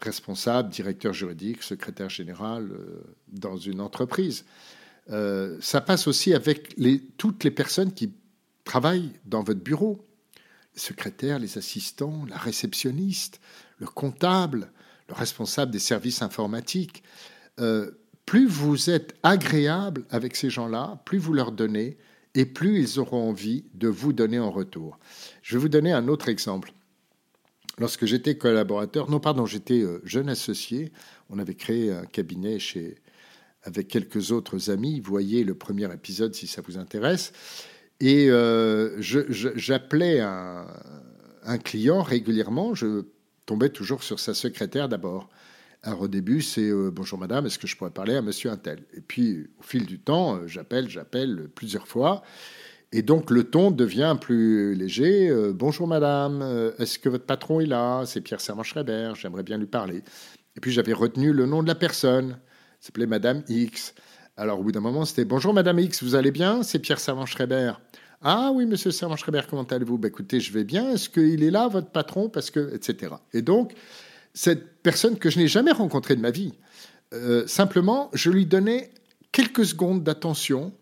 responsable, 0.00 0.70
directeur 0.70 1.12
juridique, 1.12 1.62
secrétaire 1.62 2.08
général 2.08 2.70
euh, 2.70 3.02
dans 3.28 3.56
une 3.56 3.80
entreprise. 3.80 4.44
Euh, 5.10 5.56
ça 5.60 5.80
passe 5.80 6.06
aussi 6.06 6.34
avec 6.34 6.76
toutes 7.16 7.44
les 7.44 7.50
personnes 7.50 7.92
qui 7.92 8.12
travaillent 8.64 9.12
dans 9.24 9.42
votre 9.42 9.60
bureau. 9.60 10.06
Les 10.74 10.80
secrétaires, 10.80 11.38
les 11.38 11.58
assistants, 11.58 12.24
la 12.28 12.36
réceptionniste, 12.36 13.40
le 13.78 13.86
comptable, 13.86 14.70
le 15.08 15.14
responsable 15.14 15.72
des 15.72 15.78
services 15.80 16.22
informatiques. 16.22 17.02
Euh, 17.58 17.90
plus 18.26 18.46
vous 18.46 18.90
êtes 18.90 19.16
agréable 19.22 20.04
avec 20.10 20.36
ces 20.36 20.50
gens-là, 20.50 21.02
plus 21.04 21.18
vous 21.18 21.32
leur 21.32 21.50
donnez 21.50 21.98
et 22.34 22.46
plus 22.46 22.80
ils 22.80 23.00
auront 23.00 23.28
envie 23.28 23.64
de 23.74 23.88
vous 23.88 24.12
donner 24.12 24.38
en 24.38 24.52
retour. 24.52 24.98
Je 25.42 25.56
vais 25.56 25.60
vous 25.60 25.68
donner 25.68 25.92
un 25.92 26.06
autre 26.06 26.28
exemple. 26.28 26.72
Lorsque 27.78 28.04
j'étais 28.04 28.36
collaborateur, 28.36 29.10
non 29.10 29.18
pardon, 29.18 29.46
j'étais 29.46 29.80
euh, 29.80 30.00
jeune 30.04 30.28
associé, 30.28 30.92
on 31.28 31.38
avait 31.38 31.54
créé 31.54 31.90
un 31.92 32.04
cabinet 32.04 32.58
chez, 32.58 32.98
avec 33.62 33.88
quelques 33.88 34.32
autres 34.32 34.70
amis. 34.70 35.00
Voyez 35.00 35.44
le 35.44 35.54
premier 35.54 35.92
épisode 35.92 36.34
si 36.34 36.46
ça 36.46 36.62
vous 36.62 36.78
intéresse. 36.78 37.32
Et 38.00 38.30
euh, 38.30 38.96
j'appelais 39.00 40.20
un, 40.20 40.66
un, 41.44 41.58
client 41.58 42.02
régulièrement. 42.02 42.74
Je 42.74 43.04
tombais 43.44 43.68
toujours 43.68 44.02
sur 44.02 44.18
sa 44.18 44.32
secrétaire 44.32 44.88
d'abord. 44.88 45.28
Alors 45.82 46.02
au 46.02 46.08
début, 46.08 46.40
c'est 46.40 46.70
euh, 46.70 46.90
bonjour 46.90 47.18
madame, 47.18 47.46
est-ce 47.46 47.58
que 47.58 47.66
je 47.66 47.76
pourrais 47.76 47.90
parler 47.90 48.14
à 48.14 48.22
monsieur 48.22 48.50
Intel? 48.50 48.84
Et 48.94 49.00
puis 49.00 49.48
au 49.58 49.62
fil 49.62 49.86
du 49.86 49.98
temps, 49.98 50.36
euh, 50.36 50.46
j'appelle, 50.46 50.88
j'appelle 50.88 51.48
plusieurs 51.54 51.86
fois. 51.86 52.22
Et 52.92 53.02
donc 53.02 53.30
le 53.30 53.44
ton 53.44 53.70
devient 53.70 54.16
plus 54.20 54.74
léger. 54.74 55.32
bonjour 55.54 55.86
madame, 55.86 56.42
est-ce 56.78 56.98
que 56.98 57.08
votre 57.08 57.24
patron 57.24 57.60
est 57.60 57.66
là? 57.66 58.02
C'est 58.04 58.20
Pierre 58.20 58.40
Servan-Schreiber, 58.40 59.12
j'aimerais 59.14 59.44
bien 59.44 59.58
lui 59.58 59.68
parler. 59.68 60.02
Et 60.56 60.60
puis 60.60 60.72
j'avais 60.72 60.92
retenu 60.92 61.32
le 61.32 61.46
nom 61.46 61.62
de 61.62 61.68
la 61.68 61.76
personne 61.76 62.36
s'appelait 62.80 63.06
Madame 63.06 63.42
X. 63.48 63.94
Alors, 64.36 64.60
au 64.60 64.62
bout 64.62 64.72
d'un 64.72 64.80
moment, 64.80 65.04
c'était 65.04 65.26
Bonjour 65.26 65.52
Madame 65.52 65.78
X, 65.78 66.02
vous 66.02 66.14
allez 66.14 66.30
bien? 66.30 66.62
C'est 66.62 66.78
Pierre 66.78 66.98
Servan-Schreiber. 66.98 67.74
Ah 68.22 68.52
oui, 68.54 68.64
Monsieur 68.64 68.90
Servan-Schreiber, 68.90 69.42
comment 69.48 69.64
allez-vous? 69.64 69.98
Ben, 69.98 70.08
Écoutez, 70.08 70.40
je 70.40 70.52
vais 70.52 70.64
bien. 70.64 70.92
Est-ce 70.92 71.10
qu'il 71.10 71.42
est 71.42 71.50
là, 71.50 71.68
votre 71.68 71.90
patron? 71.90 72.30
Parce 72.30 72.50
que, 72.50 72.74
etc. 72.74 73.14
Et 73.34 73.42
donc, 73.42 73.74
cette 74.32 74.82
personne 74.82 75.18
que 75.18 75.28
je 75.28 75.38
n'ai 75.38 75.48
jamais 75.48 75.72
rencontrée 75.72 76.16
de 76.16 76.22
ma 76.22 76.30
vie, 76.30 76.54
euh, 77.12 77.46
simplement, 77.46 78.10
je 78.14 78.30
lui 78.30 78.46
donnais 78.46 78.90
quelques 79.30 79.66
secondes 79.66 80.02
d'attention 80.02 80.72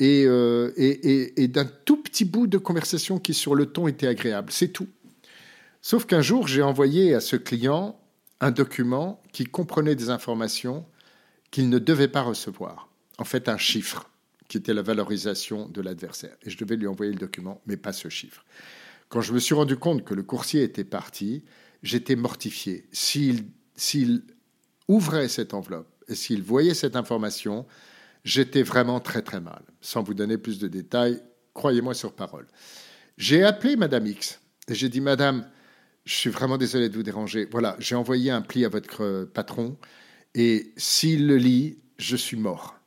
euh, 0.00 0.72
et 0.76 1.48
d'un 1.48 1.66
tout 1.84 1.98
petit 1.98 2.24
bout 2.24 2.46
de 2.46 2.58
conversation 2.58 3.18
qui, 3.18 3.34
sur 3.34 3.54
le 3.54 3.66
ton, 3.66 3.88
était 3.88 4.06
agréable. 4.06 4.50
C'est 4.52 4.68
tout. 4.68 4.88
Sauf 5.82 6.06
qu'un 6.06 6.22
jour, 6.22 6.48
j'ai 6.48 6.62
envoyé 6.62 7.14
à 7.14 7.20
ce 7.20 7.36
client 7.36 7.98
un 8.40 8.50
document 8.50 9.22
qui 9.32 9.44
comprenait 9.44 9.94
des 9.94 10.10
informations 10.10 10.84
qu'il 11.50 11.68
ne 11.68 11.78
devait 11.78 12.08
pas 12.08 12.22
recevoir. 12.22 12.88
En 13.18 13.24
fait, 13.24 13.48
un 13.48 13.58
chiffre 13.58 14.10
qui 14.48 14.58
était 14.58 14.74
la 14.74 14.82
valorisation 14.82 15.68
de 15.68 15.80
l'adversaire. 15.80 16.36
Et 16.42 16.50
je 16.50 16.58
devais 16.58 16.76
lui 16.76 16.86
envoyer 16.86 17.12
le 17.12 17.18
document, 17.18 17.60
mais 17.66 17.76
pas 17.76 17.92
ce 17.92 18.08
chiffre. 18.08 18.44
Quand 19.08 19.20
je 19.20 19.32
me 19.32 19.38
suis 19.38 19.54
rendu 19.54 19.76
compte 19.76 20.04
que 20.04 20.14
le 20.14 20.22
coursier 20.22 20.62
était 20.62 20.84
parti, 20.84 21.44
j'étais 21.82 22.16
mortifié. 22.16 22.86
S'il 22.92 24.22
ouvrait 24.88 25.28
cette 25.28 25.54
enveloppe 25.54 25.88
et 26.08 26.14
s'il 26.14 26.42
voyait 26.42 26.74
cette 26.74 26.96
information, 26.96 27.66
j'étais 28.24 28.62
vraiment 28.62 29.00
très 29.00 29.22
très 29.22 29.40
mal. 29.40 29.62
Sans 29.80 30.02
vous 30.02 30.14
donner 30.14 30.38
plus 30.38 30.58
de 30.58 30.68
détails, 30.68 31.22
croyez-moi 31.54 31.94
sur 31.94 32.12
parole. 32.12 32.46
J'ai 33.16 33.42
appelé 33.42 33.76
Madame 33.76 34.06
X 34.06 34.40
et 34.68 34.74
j'ai 34.74 34.88
dit 34.88 35.00
Madame, 35.00 35.48
je 36.04 36.14
suis 36.14 36.30
vraiment 36.30 36.58
désolé 36.58 36.88
de 36.88 36.94
vous 36.94 37.02
déranger. 37.02 37.48
Voilà, 37.50 37.76
j'ai 37.78 37.94
envoyé 37.94 38.30
un 38.30 38.42
pli 38.42 38.64
à 38.64 38.68
votre 38.68 39.24
patron. 39.32 39.76
Et 40.36 40.74
s'il 40.76 41.26
le 41.26 41.38
lit, 41.38 41.78
je 41.96 42.14
suis 42.14 42.36
mort. 42.36 42.78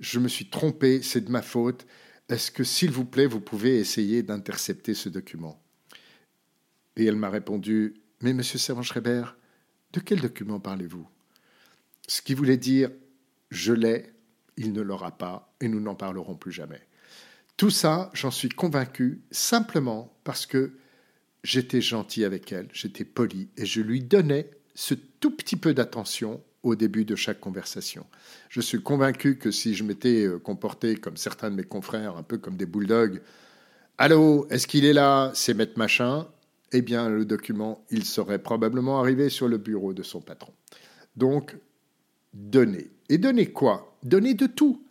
Je 0.00 0.18
me 0.18 0.26
suis 0.26 0.50
trompé, 0.50 1.02
c'est 1.02 1.20
de 1.20 1.30
ma 1.30 1.40
faute. 1.40 1.86
Est-ce 2.28 2.50
que, 2.50 2.64
s'il 2.64 2.90
vous 2.90 3.04
plaît, 3.04 3.26
vous 3.26 3.40
pouvez 3.40 3.78
essayer 3.78 4.24
d'intercepter 4.24 4.92
ce 4.92 5.08
document? 5.08 5.62
Et 6.96 7.04
elle 7.04 7.14
m'a 7.14 7.30
répondu 7.30 7.94
Mais, 8.22 8.32
monsieur 8.32 8.58
Servan-Schreiber, 8.58 9.24
de 9.92 10.00
quel 10.00 10.20
document 10.20 10.58
parlez-vous? 10.58 11.06
Ce 12.08 12.22
qui 12.22 12.34
voulait 12.34 12.56
dire 12.56 12.90
Je 13.50 13.72
l'ai, 13.72 14.12
il 14.56 14.72
ne 14.72 14.82
l'aura 14.82 15.16
pas, 15.16 15.54
et 15.60 15.68
nous 15.68 15.80
n'en 15.80 15.94
parlerons 15.94 16.34
plus 16.34 16.50
jamais. 16.50 16.82
Tout 17.56 17.70
ça, 17.70 18.10
j'en 18.14 18.32
suis 18.32 18.48
convaincu 18.48 19.22
simplement 19.30 20.12
parce 20.24 20.44
que 20.44 20.72
j'étais 21.44 21.80
gentil 21.80 22.24
avec 22.24 22.50
elle, 22.50 22.68
j'étais 22.72 23.04
poli, 23.04 23.48
et 23.56 23.64
je 23.64 23.80
lui 23.80 24.02
donnais 24.02 24.50
ce 24.74 24.94
tout 24.94 25.30
petit 25.30 25.56
peu 25.56 25.72
d'attention 25.72 26.42
au 26.66 26.76
début 26.76 27.04
de 27.04 27.16
chaque 27.16 27.40
conversation. 27.40 28.06
Je 28.48 28.60
suis 28.60 28.82
convaincu 28.82 29.38
que 29.38 29.50
si 29.50 29.74
je 29.74 29.84
m'étais 29.84 30.26
euh, 30.26 30.38
comporté 30.38 30.96
comme 30.96 31.16
certains 31.16 31.50
de 31.50 31.56
mes 31.56 31.64
confrères, 31.64 32.16
un 32.16 32.22
peu 32.22 32.38
comme 32.38 32.56
des 32.56 32.66
bulldogs, 32.66 33.20
Allô, 33.98 34.46
est-ce 34.50 34.66
qu'il 34.66 34.84
est 34.84 34.92
là 34.92 35.30
C'est 35.34 35.54
maître 35.54 35.78
machin? 35.78 36.26
Eh 36.72 36.82
bien, 36.82 37.08
le 37.08 37.24
document, 37.24 37.82
il 37.90 38.04
serait 38.04 38.38
probablement 38.38 39.00
arrivé 39.00 39.30
sur 39.30 39.48
le 39.48 39.56
bureau 39.56 39.94
de 39.94 40.02
son 40.02 40.20
patron. 40.20 40.52
Donc, 41.16 41.56
donner. 42.34 42.90
Et 43.08 43.16
donner 43.16 43.46
quoi? 43.46 43.96
Donner 44.02 44.34
de 44.34 44.46
tout. 44.46 44.82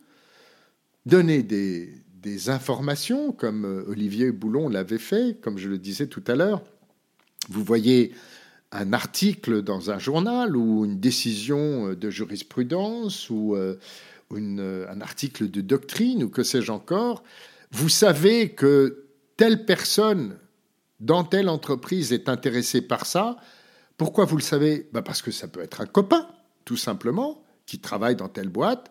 Donner 1.04 1.44
des, 1.44 1.92
des 2.20 2.50
informations, 2.50 3.30
comme 3.30 3.64
euh, 3.64 3.84
Olivier 3.86 4.32
Boulon 4.32 4.68
l'avait 4.68 4.98
fait, 4.98 5.40
comme 5.40 5.56
je 5.56 5.68
le 5.68 5.78
disais 5.78 6.08
tout 6.08 6.24
à 6.26 6.34
l'heure. 6.34 6.64
Vous 7.48 7.62
voyez 7.62 8.12
un 8.76 8.92
article 8.92 9.62
dans 9.62 9.90
un 9.90 9.98
journal 9.98 10.56
ou 10.56 10.84
une 10.84 11.00
décision 11.00 11.94
de 11.94 12.10
jurisprudence 12.10 13.30
ou 13.30 13.56
euh, 13.56 13.76
euh, 14.32 14.86
un 14.88 15.00
article 15.00 15.50
de 15.50 15.60
doctrine 15.60 16.22
ou 16.22 16.28
que 16.28 16.42
sais-je 16.42 16.70
encore, 16.70 17.22
vous 17.72 17.88
savez 17.88 18.50
que 18.50 19.06
telle 19.36 19.64
personne 19.64 20.36
dans 21.00 21.24
telle 21.24 21.48
entreprise 21.48 22.12
est 22.12 22.28
intéressée 22.28 22.82
par 22.82 23.06
ça. 23.06 23.36
Pourquoi 23.96 24.24
vous 24.24 24.36
le 24.36 24.42
savez? 24.42 24.88
Bah 24.92 25.02
Parce 25.02 25.22
que 25.22 25.30
ça 25.30 25.48
peut 25.48 25.60
être 25.60 25.80
un 25.80 25.86
copain, 25.86 26.26
tout 26.64 26.76
simplement, 26.76 27.42
qui 27.66 27.78
travaille 27.78 28.16
dans 28.16 28.28
telle 28.28 28.48
boîte, 28.48 28.90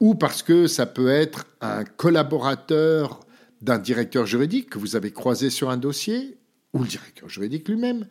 ou 0.00 0.14
parce 0.14 0.42
que 0.42 0.66
ça 0.66 0.86
peut 0.86 1.10
être 1.10 1.46
un 1.60 1.84
collaborateur 1.84 3.20
d'un 3.62 3.78
directeur 3.78 4.26
juridique 4.26 4.70
que 4.70 4.78
vous 4.78 4.96
avez 4.96 5.10
croisé 5.10 5.50
sur 5.50 5.70
un 5.70 5.76
dossier, 5.76 6.38
ou 6.72 6.80
le 6.80 6.86
directeur 6.86 7.28
juridique 7.28 7.68
lui-même 7.68 8.06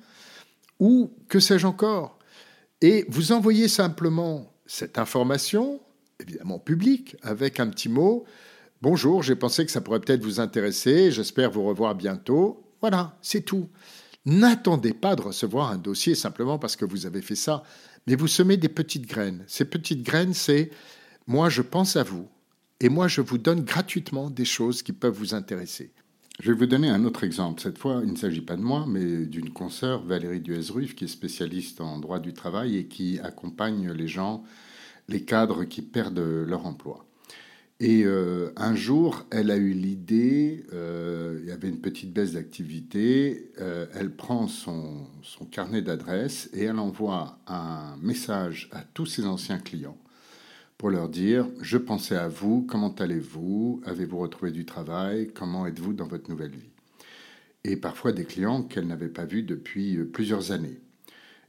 ou 0.80 1.12
que 1.28 1.40
sais-je 1.40 1.68
encore? 1.68 2.20
Et 2.82 3.06
vous 3.08 3.32
envoyez 3.32 3.68
simplement 3.68 4.54
cette 4.66 4.98
information, 4.98 5.80
évidemment 6.20 6.60
publique, 6.60 7.16
avec 7.22 7.60
un 7.60 7.68
petit 7.68 7.90
mot. 7.90 8.26
Bonjour, 8.82 9.24
j'ai 9.24 9.36
pensé 9.36 9.66
que 9.66 9.72
ça 9.72 9.82
pourrait 9.82 10.00
peut-être 10.00 10.24
vous 10.24 10.40
intéresser, 10.40 11.12
j'espère 11.12 11.52
vous 11.52 11.64
revoir 11.64 11.96
bientôt. 11.96 12.64
Voilà, 12.82 13.18
c'est 13.22 13.42
tout. 13.42 13.70
N'attendez 14.26 14.94
pas 14.94 15.16
de 15.16 15.22
recevoir 15.22 15.72
un 15.72 15.78
dossier 15.78 16.16
simplement 16.16 16.60
parce 16.60 16.76
que 16.76 16.86
vous 16.86 17.06
avez 17.06 17.22
fait 17.22 17.36
ça, 17.36 17.64
mais 18.08 18.16
vous 18.16 18.28
semez 18.28 18.58
des 18.58 18.70
petites 18.70 19.08
graines. 19.08 19.44
Ces 19.48 19.66
petites 19.66 20.04
graines, 20.04 20.34
c'est 20.34 20.72
moi 21.28 21.50
je 21.50 21.62
pense 21.62 21.96
à 21.96 22.04
vous 22.04 22.28
et 22.80 22.90
moi 22.90 23.08
je 23.08 23.22
vous 23.22 23.38
donne 23.38 23.62
gratuitement 23.62 24.30
des 24.30 24.46
choses 24.46 24.84
qui 24.84 24.94
peuvent 24.94 25.14
vous 25.14 25.34
intéresser. 25.34 25.94
Je 26.42 26.52
vais 26.52 26.58
vous 26.58 26.66
donner 26.66 26.90
un 26.90 27.06
autre 27.06 27.24
exemple. 27.24 27.62
Cette 27.62 27.78
fois, 27.78 28.02
il 28.04 28.12
ne 28.12 28.18
s'agit 28.18 28.42
pas 28.42 28.58
de 28.58 28.62
moi, 28.62 28.86
mais 28.88 29.26
d'une 29.26 29.52
consoeur, 29.52 30.04
Valérie 30.04 30.42
Duez-Ruff, 30.42 30.94
qui 30.94 31.06
est 31.06 31.08
spécialiste 31.08 31.80
en 31.80 31.98
droit 31.98 32.20
du 32.20 32.34
travail 32.34 32.78
et 32.78 32.88
qui 32.88 33.20
accompagne 33.20 33.92
les 33.94 34.08
gens, 34.10 34.44
les 35.08 35.24
cadres 35.24 35.64
qui 35.64 35.82
perdent 35.82 36.20
leur 36.20 36.66
emploi. 36.66 37.06
Et 37.80 38.04
euh, 38.06 38.52
un 38.58 38.76
jour, 38.76 39.26
elle 39.32 39.50
a 39.50 39.58
eu 39.58 39.72
l'idée, 39.72 40.66
euh, 40.74 41.40
il 41.42 41.48
y 41.48 41.52
avait 41.52 41.70
une 41.70 41.82
petite 41.82 42.14
baisse 42.14 42.34
d'activité, 42.34 43.52
euh, 43.60 43.86
elle 43.94 44.16
prend 44.16 44.48
son, 44.48 45.08
son 45.24 45.46
carnet 45.46 45.82
d'adresses 45.82 46.50
et 46.54 46.64
elle 46.64 46.80
envoie 46.80 47.40
un 47.48 47.98
message 48.02 48.70
à 48.72 48.82
tous 48.82 49.06
ses 49.06 49.26
anciens 49.26 49.60
clients 49.60 49.98
pour 50.78 50.90
leur 50.90 51.10
dire 51.10 51.48
Je 51.62 51.78
pensais 51.78 52.16
à 52.16 52.28
vous, 52.28 52.66
comment 52.68 52.94
allez-vous 52.96 53.82
Avez-vous 53.86 54.20
retrouvé 54.20 54.52
du 54.52 54.66
travail 54.66 55.32
Comment 55.34 55.68
êtes-vous 55.68 55.94
dans 55.94 56.08
votre 56.08 56.30
nouvelle 56.30 56.52
vie? 56.52 56.70
Et 57.64 57.78
parfois 57.78 58.12
des 58.12 58.26
clients 58.26 58.64
qu'elle 58.64 58.88
n'avait 58.88 59.10
pas 59.10 59.26
vus 59.26 59.44
depuis 59.44 59.98
euh, 59.98 60.06
plusieurs 60.06 60.52
années. 60.52 60.80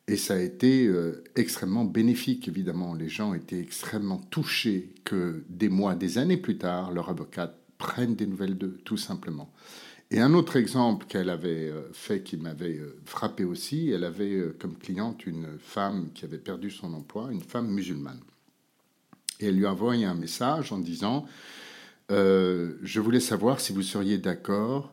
Et 0.09 0.17
ça 0.17 0.35
a 0.35 0.39
été 0.39 0.87
euh, 0.87 1.25
extrêmement 1.35 1.85
bénéfique, 1.85 2.47
évidemment. 2.49 2.95
Les 2.95 3.09
gens 3.09 3.35
étaient 3.35 3.59
extrêmement 3.59 4.19
touchés 4.31 4.95
que 5.05 5.45
des 5.49 5.69
mois, 5.69 5.97
des 5.97 6.19
années 6.19 6.37
plus 6.37 6.59
tard, 6.59 6.93
leur 6.93 7.11
avocate 7.11 7.59
prenne 7.77 8.15
des 8.15 8.27
nouvelles 8.27 8.57
d'eux, 8.57 8.79
tout 8.85 8.97
simplement. 8.97 9.53
Et 10.13 10.21
un 10.21 10.33
autre 10.35 10.57
exemple 10.57 11.07
qu'elle 11.07 11.29
avait 11.29 11.69
euh, 11.69 11.83
fait 11.93 12.23
qui 12.23 12.37
m'avait 12.37 12.81
frappé 13.05 13.43
aussi, 13.45 13.91
elle 13.91 14.05
avait 14.05 14.55
comme 14.61 14.77
cliente 14.77 15.27
une 15.27 15.59
femme 15.59 16.11
qui 16.15 16.25
avait 16.25 16.39
perdu 16.39 16.71
son 16.71 16.95
emploi, 16.95 17.29
une 17.33 17.43
femme 17.43 17.69
musulmane. 17.69 18.21
Et 19.41 19.47
elle 19.47 19.57
lui 19.57 19.67
a 19.67 19.73
envoyé 19.73 20.05
un 20.05 20.15
message 20.15 20.73
en 20.73 20.79
disant 20.79 21.27
Je 22.11 23.01
voulais 23.01 23.21
savoir 23.21 23.61
si 23.61 23.73
vous 23.73 23.83
seriez 23.83 24.19
d'accord 24.19 24.93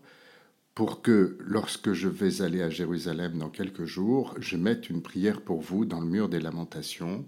pour 0.75 1.01
que 1.01 1.37
lorsque 1.39 1.93
je 1.93 2.07
vais 2.07 2.41
aller 2.41 2.63
à 2.63 2.69
Jérusalem 2.69 3.37
dans 3.37 3.49
quelques 3.49 3.85
jours, 3.85 4.35
je 4.39 4.57
mette 4.57 4.89
une 4.89 5.03
prière 5.03 5.41
pour 5.41 5.61
vous 5.61 5.85
dans 5.85 6.01
le 6.01 6.07
mur 6.07 6.29
des 6.29 6.39
lamentations. 6.39 7.25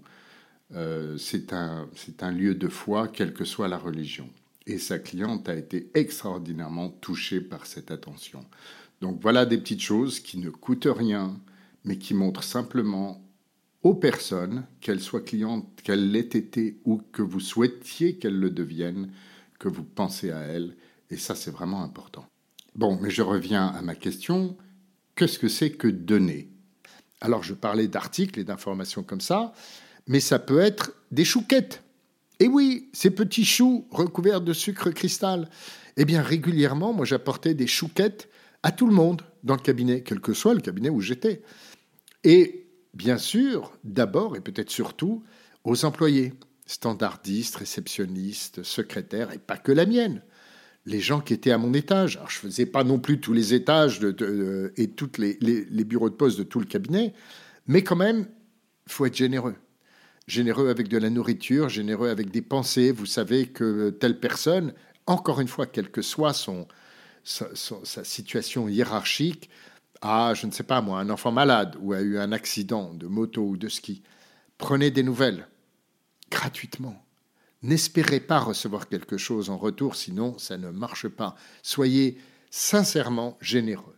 c'est 1.16 1.52
un, 1.52 1.88
un 2.20 2.30
lieu 2.32 2.54
de 2.54 2.68
foi, 2.68 3.08
quelle 3.08 3.32
que 3.32 3.44
soit 3.44 3.68
la 3.68 3.78
religion 3.78 4.28
et 4.66 4.78
sa 4.78 4.98
cliente 4.98 5.48
a 5.48 5.54
été 5.54 5.90
extraordinairement 5.94 6.88
touchée 6.88 7.40
par 7.40 7.66
cette 7.66 7.90
attention. 7.90 8.44
Donc 9.00 9.20
voilà 9.20 9.46
des 9.46 9.58
petites 9.58 9.82
choses 9.82 10.20
qui 10.20 10.38
ne 10.38 10.50
coûtent 10.50 10.88
rien, 10.90 11.38
mais 11.84 11.98
qui 11.98 12.14
montrent 12.14 12.42
simplement 12.42 13.22
aux 13.86 13.94
personnes, 13.94 14.66
qu'elles 14.80 15.00
soient 15.00 15.20
clientes, 15.20 15.80
qu'elles 15.84 16.10
l'aient 16.10 16.20
été 16.20 16.80
ou 16.84 17.00
que 17.12 17.22
vous 17.22 17.38
souhaitiez 17.38 18.16
qu'elles 18.16 18.38
le 18.38 18.50
deviennent, 18.50 19.12
que 19.60 19.68
vous 19.68 19.84
pensez 19.84 20.32
à 20.32 20.40
elles, 20.40 20.76
et 21.08 21.16
ça 21.16 21.36
c'est 21.36 21.52
vraiment 21.52 21.84
important. 21.84 22.26
Bon, 22.74 22.98
mais 23.00 23.10
je 23.10 23.22
reviens 23.22 23.68
à 23.68 23.82
ma 23.82 23.94
question, 23.94 24.56
qu'est-ce 25.14 25.38
que 25.38 25.48
c'est 25.48 25.70
que 25.70 25.86
donner? 25.86 26.50
Alors 27.20 27.44
je 27.44 27.54
parlais 27.54 27.86
d'articles 27.86 28.40
et 28.40 28.44
d'informations 28.44 29.04
comme 29.04 29.20
ça, 29.20 29.52
mais 30.08 30.18
ça 30.18 30.40
peut 30.40 30.58
être 30.58 30.92
des 31.12 31.24
chouquettes 31.24 31.84
et 32.40 32.48
oui, 32.48 32.90
ces 32.92 33.10
petits 33.10 33.44
choux 33.44 33.86
recouverts 33.90 34.40
de 34.40 34.52
sucre 34.52 34.90
cristal. 34.90 35.48
Eh 35.96 36.04
bien, 36.04 36.20
régulièrement, 36.20 36.92
moi, 36.92 37.06
j'apportais 37.06 37.54
des 37.54 37.66
chouquettes 37.66 38.28
à 38.62 38.72
tout 38.72 38.86
le 38.86 38.92
monde 38.92 39.22
dans 39.42 39.54
le 39.54 39.60
cabinet, 39.60 40.02
quel 40.02 40.20
que 40.20 40.34
soit 40.34 40.52
le 40.52 40.60
cabinet 40.60 40.90
où 40.90 41.00
j'étais. 41.00 41.42
Et 42.24 42.65
bien 42.96 43.18
sûr, 43.18 43.72
d'abord 43.84 44.36
et 44.36 44.40
peut-être 44.40 44.70
surtout, 44.70 45.22
aux 45.64 45.84
employés, 45.84 46.32
standardistes, 46.66 47.56
réceptionnistes, 47.56 48.62
secrétaires, 48.62 49.32
et 49.32 49.38
pas 49.38 49.56
que 49.56 49.72
la 49.72 49.86
mienne. 49.86 50.22
Les 50.84 51.00
gens 51.00 51.20
qui 51.20 51.34
étaient 51.34 51.50
à 51.50 51.58
mon 51.58 51.74
étage. 51.74 52.16
Alors, 52.16 52.30
je 52.30 52.38
ne 52.38 52.50
faisais 52.50 52.66
pas 52.66 52.84
non 52.84 52.98
plus 52.98 53.20
tous 53.20 53.32
les 53.32 53.54
étages 53.54 54.00
et 54.76 54.88
tous 54.88 55.10
les, 55.18 55.84
bureaux 55.84 56.10
de 56.10 56.14
poste 56.14 56.38
de 56.38 56.44
tout 56.44 56.60
le 56.60 56.66
cabinet, 56.66 57.12
mais 57.66 57.82
quand 57.82 57.96
même, 57.96 58.26
faut 58.86 59.06
être 59.06 59.16
généreux 59.16 59.54
généreux 60.26 60.70
avec 60.70 60.88
de 60.88 60.98
la 60.98 61.08
nourriture, 61.08 61.68
généreux 61.68 62.08
avec 62.08 62.32
des 62.32 62.42
pensées. 62.42 62.90
Vous 62.90 63.06
savez 63.06 63.46
que 63.46 63.90
telle 63.90 64.18
personne, 64.18 64.74
encore 65.06 65.40
une 65.40 65.46
fois, 65.46 65.66
quelle 65.66 65.88
que 65.90 66.02
soit 66.02 66.32
son, 66.32 66.66
sa, 67.22 68.04
situation 68.04 68.68
hiérarchique, 68.68 69.50
a, 70.02 70.34
je 70.34 70.46
ne 70.46 70.52
sais 70.52 70.62
pas 70.62 70.80
moi, 70.80 71.00
un 71.00 71.10
enfant 71.10 71.32
malade 71.32 71.76
ou 71.80 71.92
a 71.92 72.00
eu 72.00 72.18
un 72.18 72.32
accident 72.32 72.94
de 72.94 73.06
moto 73.06 73.42
ou 73.42 73.56
de 73.56 73.68
ski. 73.68 74.02
Prenez 74.58 74.90
des 74.90 75.02
nouvelles 75.02 75.48
gratuitement. 76.30 77.02
N'espérez 77.62 78.20
pas 78.20 78.38
recevoir 78.38 78.88
quelque 78.88 79.16
chose 79.16 79.50
en 79.50 79.56
retour, 79.56 79.96
sinon 79.96 80.38
ça 80.38 80.56
ne 80.56 80.70
marche 80.70 81.08
pas. 81.08 81.34
Soyez 81.62 82.18
sincèrement 82.50 83.36
généreux. 83.40 83.95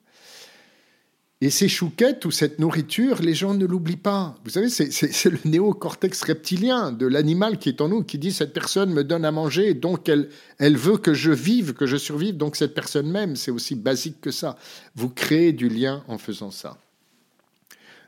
Et 1.40 1.50
ces 1.50 1.68
chouquettes 1.68 2.24
ou 2.24 2.32
cette 2.32 2.58
nourriture, 2.58 3.22
les 3.22 3.34
gens 3.34 3.54
ne 3.54 3.64
l'oublient 3.64 3.96
pas. 3.96 4.34
Vous 4.42 4.50
savez, 4.50 4.68
c'est 4.68 5.30
le 5.30 5.38
néocortex 5.44 6.22
reptilien 6.24 6.90
de 6.90 7.06
l'animal 7.06 7.58
qui 7.58 7.68
est 7.68 7.80
en 7.80 7.88
nous, 7.88 8.02
qui 8.02 8.18
dit 8.18 8.32
cette 8.32 8.52
personne 8.52 8.92
me 8.92 9.04
donne 9.04 9.24
à 9.24 9.30
manger, 9.30 9.74
donc 9.74 10.08
elle, 10.08 10.30
elle 10.58 10.76
veut 10.76 10.98
que 10.98 11.14
je 11.14 11.30
vive, 11.30 11.74
que 11.74 11.86
je 11.86 11.96
survive, 11.96 12.36
donc 12.36 12.56
cette 12.56 12.74
personne 12.74 13.08
même, 13.08 13.36
c'est 13.36 13.52
aussi 13.52 13.76
basique 13.76 14.20
que 14.20 14.32
ça. 14.32 14.58
Vous 14.96 15.10
créez 15.10 15.52
du 15.52 15.68
lien 15.68 16.02
en 16.08 16.18
faisant 16.18 16.50
ça. 16.50 16.76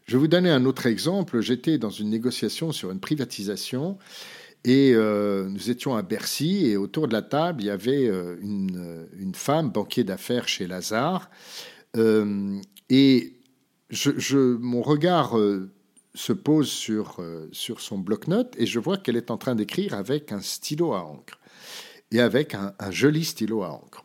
Je 0.06 0.16
vais 0.16 0.18
vous 0.18 0.28
donner 0.28 0.50
un 0.50 0.64
autre 0.64 0.86
exemple. 0.86 1.40
J'étais 1.40 1.78
dans 1.78 1.90
une 1.90 2.10
négociation 2.10 2.72
sur 2.72 2.90
une 2.90 2.98
privatisation 2.98 3.96
et 4.64 4.90
euh, 4.92 5.48
nous 5.48 5.70
étions 5.70 5.94
à 5.94 6.02
Bercy 6.02 6.66
et 6.66 6.76
autour 6.76 7.06
de 7.06 7.12
la 7.12 7.22
table, 7.22 7.62
il 7.62 7.66
y 7.66 7.70
avait 7.70 8.08
euh, 8.08 8.36
une, 8.42 9.06
une 9.16 9.36
femme, 9.36 9.70
banquier 9.70 10.02
d'affaires 10.02 10.48
chez 10.48 10.66
Lazare. 10.66 11.30
Euh, 11.96 12.60
et 12.90 13.36
mon 14.32 14.82
regard 14.82 15.38
euh, 15.38 15.70
se 16.14 16.32
pose 16.32 16.70
sur, 16.70 17.16
euh, 17.20 17.48
sur 17.52 17.80
son 17.80 17.98
bloc-notes 17.98 18.54
et 18.58 18.66
je 18.66 18.78
vois 18.78 18.98
qu'elle 18.98 19.16
est 19.16 19.30
en 19.30 19.38
train 19.38 19.54
d'écrire 19.54 19.94
avec 19.94 20.32
un 20.32 20.40
stylo 20.40 20.92
à 20.92 21.04
encre 21.04 21.38
et 22.10 22.20
avec 22.20 22.54
un, 22.54 22.74
joli 22.90 23.24
stylo 23.24 23.62
à 23.62 23.70
encre. 23.70 24.04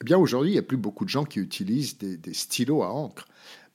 Eh 0.00 0.04
bien, 0.04 0.18
aujourd'hui, 0.18 0.50
il 0.50 0.54
n'y 0.54 0.58
a 0.58 0.64
plus 0.64 0.76
beaucoup 0.76 1.04
de 1.04 1.10
gens 1.10 1.24
qui 1.24 1.40
utilisent 1.40 1.98
des, 1.98 2.34
stylos 2.34 2.82
à 2.82 2.92
encre. 2.92 3.26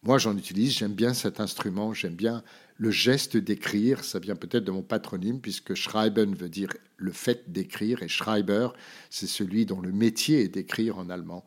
Moi, 0.03 0.17
j'en 0.17 0.38
utilise, 0.38 0.77
j'aime 0.77 0.93
bien 0.93 1.13
cet 1.13 1.39
instrument, 1.39 1.93
j'aime 1.93 2.15
bien 2.15 2.43
le 2.77 2.91
geste 2.91 3.36
d'écrire. 3.36 4.03
Ça 4.03 4.19
vient 4.19 4.36
peut-être 4.36 4.63
de 4.63 4.71
mon 4.71 4.83
patronyme, 4.83 5.41
puisque 5.41 5.73
Schreiben 5.73 6.33
veut 6.33 6.49
dire 6.49 6.69
le 6.97 7.12
fait 7.12 7.51
d'écrire, 7.51 8.03
et 8.03 8.07
Schreiber, 8.07 8.69
c'est 9.10 9.27
celui 9.27 9.65
dont 9.65 9.81
le 9.81 9.91
métier 9.91 10.41
est 10.41 10.47
d'écrire 10.49 10.97
en 10.97 11.10
allemand. 11.10 11.43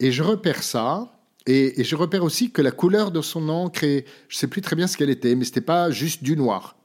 Et 0.00 0.12
je 0.12 0.22
repère 0.22 0.62
ça, 0.62 1.17
et, 1.50 1.82
je 1.82 1.96
repère 1.96 2.24
aussi 2.24 2.50
que 2.50 2.60
la 2.60 2.70
couleur 2.70 3.10
de 3.10 3.22
son 3.22 3.48
encre, 3.48 3.80
je 3.80 3.96
ne 3.96 4.02
sais 4.28 4.48
plus 4.48 4.60
très 4.60 4.76
bien 4.76 4.86
ce 4.86 4.98
qu'elle 4.98 5.08
était, 5.08 5.34
mais 5.34 5.44
ce 5.44 5.50
n'était 5.50 5.62
pas 5.62 5.90
juste 5.90 6.22
du 6.22 6.36
noir. 6.36 6.76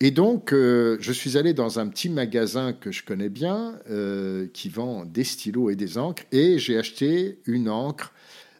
Et 0.00 0.10
donc, 0.10 0.52
euh, 0.52 0.98
je 1.00 1.12
suis 1.12 1.38
allé 1.38 1.54
dans 1.54 1.78
un 1.78 1.88
petit 1.88 2.10
magasin 2.10 2.74
que 2.74 2.92
je 2.92 3.02
connais 3.02 3.30
bien, 3.30 3.78
euh, 3.88 4.48
qui 4.52 4.68
vend 4.68 5.06
des 5.06 5.24
stylos 5.24 5.70
et 5.70 5.76
des 5.76 5.96
encres, 5.96 6.24
et 6.30 6.58
j'ai 6.58 6.76
acheté 6.76 7.40
une 7.46 7.70
encre 7.70 8.12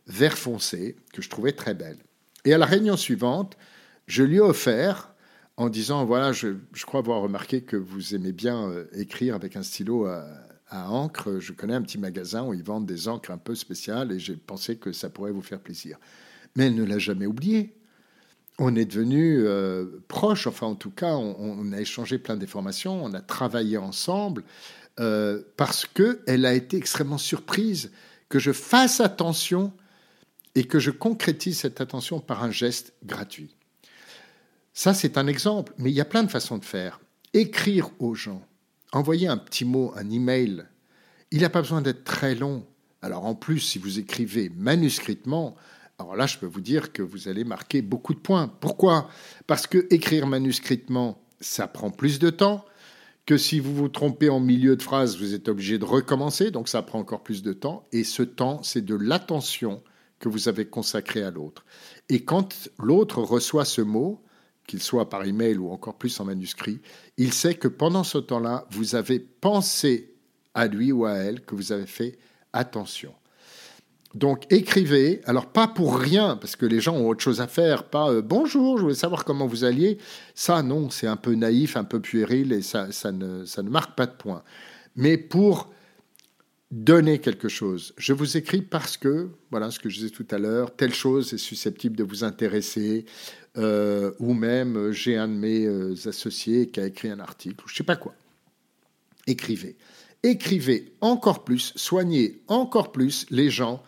vert 0.07 0.39
foncé 0.39 0.97
que 1.13 1.21
je 1.21 1.29
trouvais 1.29 1.53
très 1.53 1.75
belle. 1.75 1.99
Et 2.47 2.55
à 2.55 2.59
la 2.59 2.67
réunion 2.67 2.97
suivante, 2.97 3.59
je 4.07 4.23
lui 4.23 4.37
ai 4.37 4.41
offert 4.41 5.13
en 5.59 5.69
disant, 5.69 6.07
voilà, 6.07 6.33
je, 6.33 6.49
crois 6.87 7.01
avoir 7.01 7.21
remarqué 7.21 7.61
que 7.61 7.77
vous 7.77 8.15
aimez 8.15 8.33
bien 8.33 8.71
euh, 8.71 8.87
écrire 8.95 9.35
avec 9.35 9.55
un 9.57 9.63
stylo 9.63 10.07
à, 10.07 10.25
à 10.71 10.91
encre. 10.91 11.39
Je 11.41 11.53
connais 11.53 11.75
un 11.75 11.83
petit 11.83 11.99
magasin 11.99 12.45
où 12.45 12.55
ils 12.55 12.63
vendent 12.63 12.87
des 12.87 13.09
encres 13.09 13.31
un 13.31 13.39
peu 13.39 13.55
spéciales 13.55 14.13
et 14.13 14.19
j'ai 14.19 14.37
pensé 14.37 14.77
que 14.77 14.93
ça 14.93 15.11
pourrait 15.11 15.33
vous 15.33 15.43
faire 15.43 15.61
plaisir. 15.61 15.99
Mais 16.57 16.67
elle 16.67 16.75
ne 16.75 16.85
l'a 16.85 16.99
jamais 16.99 17.27
oublié. 17.27 17.75
On 18.59 18.77
est 18.77 18.85
devenus 18.85 19.41
euh, 19.43 20.03
proches, 20.09 20.47
enfin 20.47 20.67
en 20.67 20.75
tout 20.75 20.91
cas, 20.91 21.15
on, 21.15 21.73
a 21.73 21.81
échangé 21.81 22.19
plein 22.19 22.37
d'informations, 22.37 23.03
on 23.03 23.15
a 23.15 23.21
travaillé 23.21 23.79
ensemble 23.79 24.45
euh, 24.99 25.43
parce 25.57 25.87
qu'elle 25.87 26.45
a 26.45 26.55
été 26.55 26.77
extrêmement 26.77 27.19
surprise 27.19 27.91
que 28.29 28.39
je 28.39 28.53
fasse 28.53 29.01
attention 29.01 29.73
et 30.55 30.65
que 30.65 30.79
je 30.79 30.91
concrétise 30.91 31.61
cette 31.61 31.81
attention 31.81 32.21
par 32.21 32.45
un 32.45 32.51
geste 32.51 32.93
gratuit. 33.05 33.57
Ça, 34.75 34.95
c'est 34.95 35.17
un 35.17 35.27
exemple, 35.27 35.73
mais 35.79 35.91
il 35.91 35.95
y 35.95 36.01
a 36.01 36.05
plein 36.05 36.23
de 36.23 36.31
façons 36.31 36.59
de 36.59 36.65
faire. 36.65 37.01
Écrire 37.33 37.91
aux 37.99 38.15
gens, 38.15 38.43
envoyer 38.93 39.29
un 39.29 39.37
petit 39.37 39.65
mot, 39.65 39.93
un 39.97 40.11
email, 40.11 40.65
il 41.31 41.43
n'a 41.43 41.51
pas 41.51 41.63
besoin 41.63 41.83
d'être 41.83 42.05
très 42.05 42.35
long. 42.35 42.67
Alors 43.03 43.25
en 43.25 43.35
plus, 43.35 43.61
si 43.61 43.79
vous 43.79 43.99
écrivez 43.99 44.51
manuscritement, 44.51 45.57
alors 45.99 46.17
là, 46.17 46.27
je 46.27 46.39
peux 46.39 46.47
vous 46.47 46.63
dire 46.63 46.93
que 46.93 47.03
vous 47.03 47.29
allez 47.29 47.45
marquer 47.45 47.83
beaucoup 47.83 48.15
de 48.15 48.21
points. 48.21 48.49
Pourquoi? 48.49 49.09
Parce 49.47 49.67
que 49.67 49.87
écrire 49.91 50.27
manuscritement, 50.27 51.23
ça 51.41 51.67
prend 51.67 51.91
plus 51.91 52.19
de 52.19 52.31
temps 52.31 52.65
que 53.27 53.37
si 53.37 53.61
vous 53.61 53.75
vous 53.75 53.89
trompez 53.89 54.29
en 54.31 54.41
milieu 54.41 54.77
de 54.77 54.83
phrase, 54.83 55.19
vous 55.19 55.35
êtes 55.35 55.49
obligé 55.49 55.79
de 55.79 55.85
recommencer, 55.85 56.51
donc 56.51 56.69
ça 56.69 56.83
prend 56.83 56.99
encore 56.99 57.23
plus 57.23 57.43
de 57.43 57.53
temps. 57.53 57.87
Et 57.93 58.03
ce 58.03 58.23
temps, 58.23 58.63
c'est 58.63 58.85
de 58.85 58.95
l'attention 58.95 59.83
que 60.19 60.29
vous 60.29 60.49
avez 60.49 60.67
consacrée 60.67 61.23
à 61.23 61.31
l'autre. 61.31 61.65
Et 62.09 62.25
quand 62.25 62.71
l'autre 62.79 63.21
reçoit 63.23 63.65
ce 63.65 63.83
mot, 63.83 64.23
qu'il 64.71 64.81
soit 64.81 65.11
par 65.11 65.25
email 65.25 65.59
ou 65.59 65.73
encore 65.73 65.97
plus 65.97 66.21
en 66.21 66.25
manuscrit, 66.25 66.81
il 67.17 67.33
sait 67.33 67.55
que 67.55 67.67
pendant 67.67 68.05
ce 68.05 68.19
temps-là, 68.19 68.69
vous 68.71 68.95
avez 68.95 69.19
pensé 69.19 70.15
à 70.55 70.69
lui 70.69 70.93
ou 70.93 71.07
à 71.07 71.15
elle, 71.15 71.41
que 71.41 71.57
vous 71.57 71.73
avez 71.73 71.87
fait 71.87 72.19
attention. 72.53 73.13
Donc 74.15 74.45
écrivez, 74.53 75.23
alors 75.25 75.47
pas 75.47 75.67
pour 75.67 75.99
rien, 75.99 76.37
parce 76.37 76.55
que 76.55 76.67
les 76.67 76.81
gens 76.81 76.95
ont 76.97 77.09
autre 77.09 77.21
chose 77.21 77.41
à 77.41 77.49
faire, 77.49 77.83
pas 77.85 78.11
euh, 78.11 78.23
bonjour, 78.23 78.79
je 78.79 78.83
voulais 78.83 78.95
savoir 78.95 79.25
comment 79.25 79.47
vous 79.49 79.65
alliez. 79.65 79.99
Ça, 80.37 80.63
non, 80.63 80.89
c'est 80.89 81.09
un 81.09 81.17
peu 81.17 81.35
naïf, 81.35 81.77
un 81.77 81.85
peu 81.85 81.99
puéril 81.99 82.53
et 82.53 82.63
ça, 82.63 82.87
ne, 83.13 83.45
ça 83.45 83.63
ne 83.65 83.71
marque 83.71 83.97
pas 83.97 84.07
de 84.07 84.15
point. 84.15 84.45
Mais 84.95 85.19
pour 85.19 85.71
donner 86.71 87.19
quelque 87.19 87.49
chose. 87.49 87.95
Je 87.99 88.13
vous 88.13 88.37
écris 88.37 88.63
parce 88.63 88.97
que, 88.97 89.31
voilà 89.51 89.71
ce 89.71 89.79
que 89.81 89.89
je 89.89 89.97
disais 89.97 90.11
tout 90.11 90.27
à 90.31 90.39
l'heure, 90.39 90.75
telle 90.75 90.95
chose 90.95 91.35
est 91.35 91.39
susceptible 91.39 91.97
de 91.97 92.05
vous 92.05 92.23
intéresser, 92.23 93.07
euh, 93.57 94.13
ou 94.21 94.35
même 94.35 94.77
euh, 94.77 94.93
j'ai 94.93 95.17
un 95.17 95.27
de 95.27 95.35
mes 95.35 95.67
euh, 95.67 95.95
associés 96.07 96.69
qui 96.69 96.81
a 96.81 96.87
écrit 96.87 97.11
un 97.11 97.19
article, 97.19 97.65
ou 97.65 97.69
je 97.69 97.75
ne 97.75 97.77
sais 97.79 97.85
pas 97.85 97.97
quoi. 97.97 98.15
Écrivez. 99.27 99.77
Écrivez 100.23 100.93
encore 101.01 101.45
plus, 101.45 101.73
soignez 101.77 102.41
encore 102.47 102.93
plus 102.93 103.27
les 103.31 103.51
gens 103.51 103.83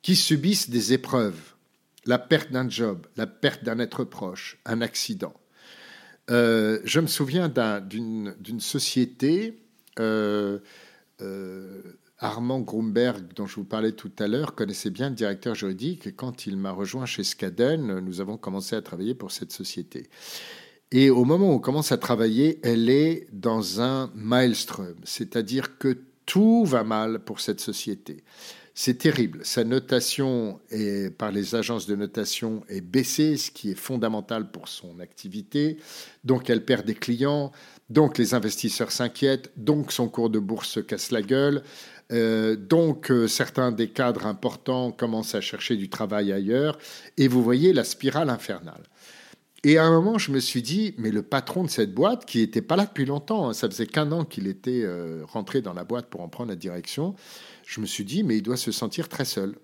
qui 0.00 0.16
subissent 0.16 0.70
des 0.70 0.92
épreuves, 0.92 1.54
la 2.06 2.18
perte 2.18 2.50
d'un 2.52 2.68
job, 2.68 3.06
la 3.16 3.26
perte 3.26 3.64
d'un 3.64 3.78
être 3.80 4.04
proche, 4.04 4.58
un 4.64 4.80
accident. 4.80 5.34
je 6.28 7.00
me 7.00 7.06
souviens 7.06 7.48
d'une 7.48 8.60
société 8.60 9.58
Armand 12.24 12.60
Grumberg, 12.60 13.34
dont 13.36 13.46
je 13.46 13.56
vous 13.56 13.64
parlais 13.64 13.92
tout 13.92 14.10
à 14.18 14.26
l'heure, 14.26 14.54
connaissait 14.54 14.88
bien 14.88 15.10
le 15.10 15.14
directeur 15.14 15.54
juridique 15.54 16.06
et 16.06 16.12
quand 16.12 16.46
il 16.46 16.56
m'a 16.56 16.70
rejoint 16.70 17.04
chez 17.04 17.22
Skaden, 17.22 18.00
nous 18.00 18.20
avons 18.22 18.38
commencé 18.38 18.74
à 18.74 18.80
travailler 18.80 19.14
pour 19.14 19.30
cette 19.30 19.52
société. 19.52 20.08
Et 20.90 21.10
au 21.10 21.26
moment 21.26 21.50
où 21.50 21.52
on 21.52 21.58
commence 21.58 21.92
à 21.92 21.98
travailler, 21.98 22.60
elle 22.62 22.88
est 22.88 23.26
dans 23.30 23.82
un 23.82 24.10
maelstrom, 24.14 24.94
c'est-à-dire 25.04 25.76
que 25.76 25.98
tout 26.24 26.64
va 26.64 26.82
mal 26.82 27.18
pour 27.18 27.40
cette 27.40 27.60
société. 27.60 28.24
C'est 28.76 28.98
terrible. 28.98 29.38
Sa 29.44 29.62
notation 29.62 30.60
est, 30.70 31.16
par 31.16 31.30
les 31.30 31.54
agences 31.54 31.86
de 31.86 31.94
notation 31.94 32.64
est 32.68 32.80
baissée, 32.80 33.36
ce 33.36 33.52
qui 33.52 33.70
est 33.70 33.76
fondamental 33.76 34.50
pour 34.50 34.66
son 34.66 34.98
activité. 34.98 35.76
Donc 36.24 36.50
elle 36.50 36.64
perd 36.64 36.84
des 36.84 36.96
clients, 36.96 37.52
donc 37.88 38.18
les 38.18 38.34
investisseurs 38.34 38.90
s'inquiètent, 38.90 39.52
donc 39.56 39.92
son 39.92 40.08
cours 40.08 40.28
de 40.28 40.40
bourse 40.40 40.70
se 40.70 40.80
casse 40.80 41.12
la 41.12 41.22
gueule. 41.22 41.62
Euh, 42.12 42.56
donc 42.56 43.10
euh, 43.10 43.26
certains 43.26 43.72
des 43.72 43.88
cadres 43.88 44.26
importants 44.26 44.92
commencent 44.92 45.34
à 45.34 45.40
chercher 45.40 45.76
du 45.76 45.88
travail 45.88 46.32
ailleurs. 46.32 46.78
Et 47.16 47.28
vous 47.28 47.42
voyez 47.42 47.72
la 47.72 47.84
spirale 47.84 48.30
infernale. 48.30 48.82
Et 49.66 49.78
à 49.78 49.84
un 49.84 49.90
moment, 49.90 50.18
je 50.18 50.30
me 50.30 50.40
suis 50.40 50.60
dit, 50.60 50.94
mais 50.98 51.10
le 51.10 51.22
patron 51.22 51.64
de 51.64 51.70
cette 51.70 51.94
boîte, 51.94 52.26
qui 52.26 52.38
n'était 52.38 52.60
pas 52.60 52.76
là 52.76 52.84
depuis 52.84 53.06
longtemps, 53.06 53.48
hein, 53.48 53.54
ça 53.54 53.68
faisait 53.68 53.86
qu'un 53.86 54.12
an 54.12 54.26
qu'il 54.26 54.46
était 54.46 54.82
euh, 54.84 55.22
rentré 55.26 55.62
dans 55.62 55.72
la 55.72 55.84
boîte 55.84 56.06
pour 56.10 56.20
en 56.20 56.28
prendre 56.28 56.50
la 56.50 56.56
direction, 56.56 57.14
je 57.66 57.80
me 57.80 57.86
suis 57.86 58.04
dit, 58.04 58.24
mais 58.24 58.36
il 58.36 58.42
doit 58.42 58.58
se 58.58 58.72
sentir 58.72 59.08
très 59.08 59.24
seul. 59.24 59.54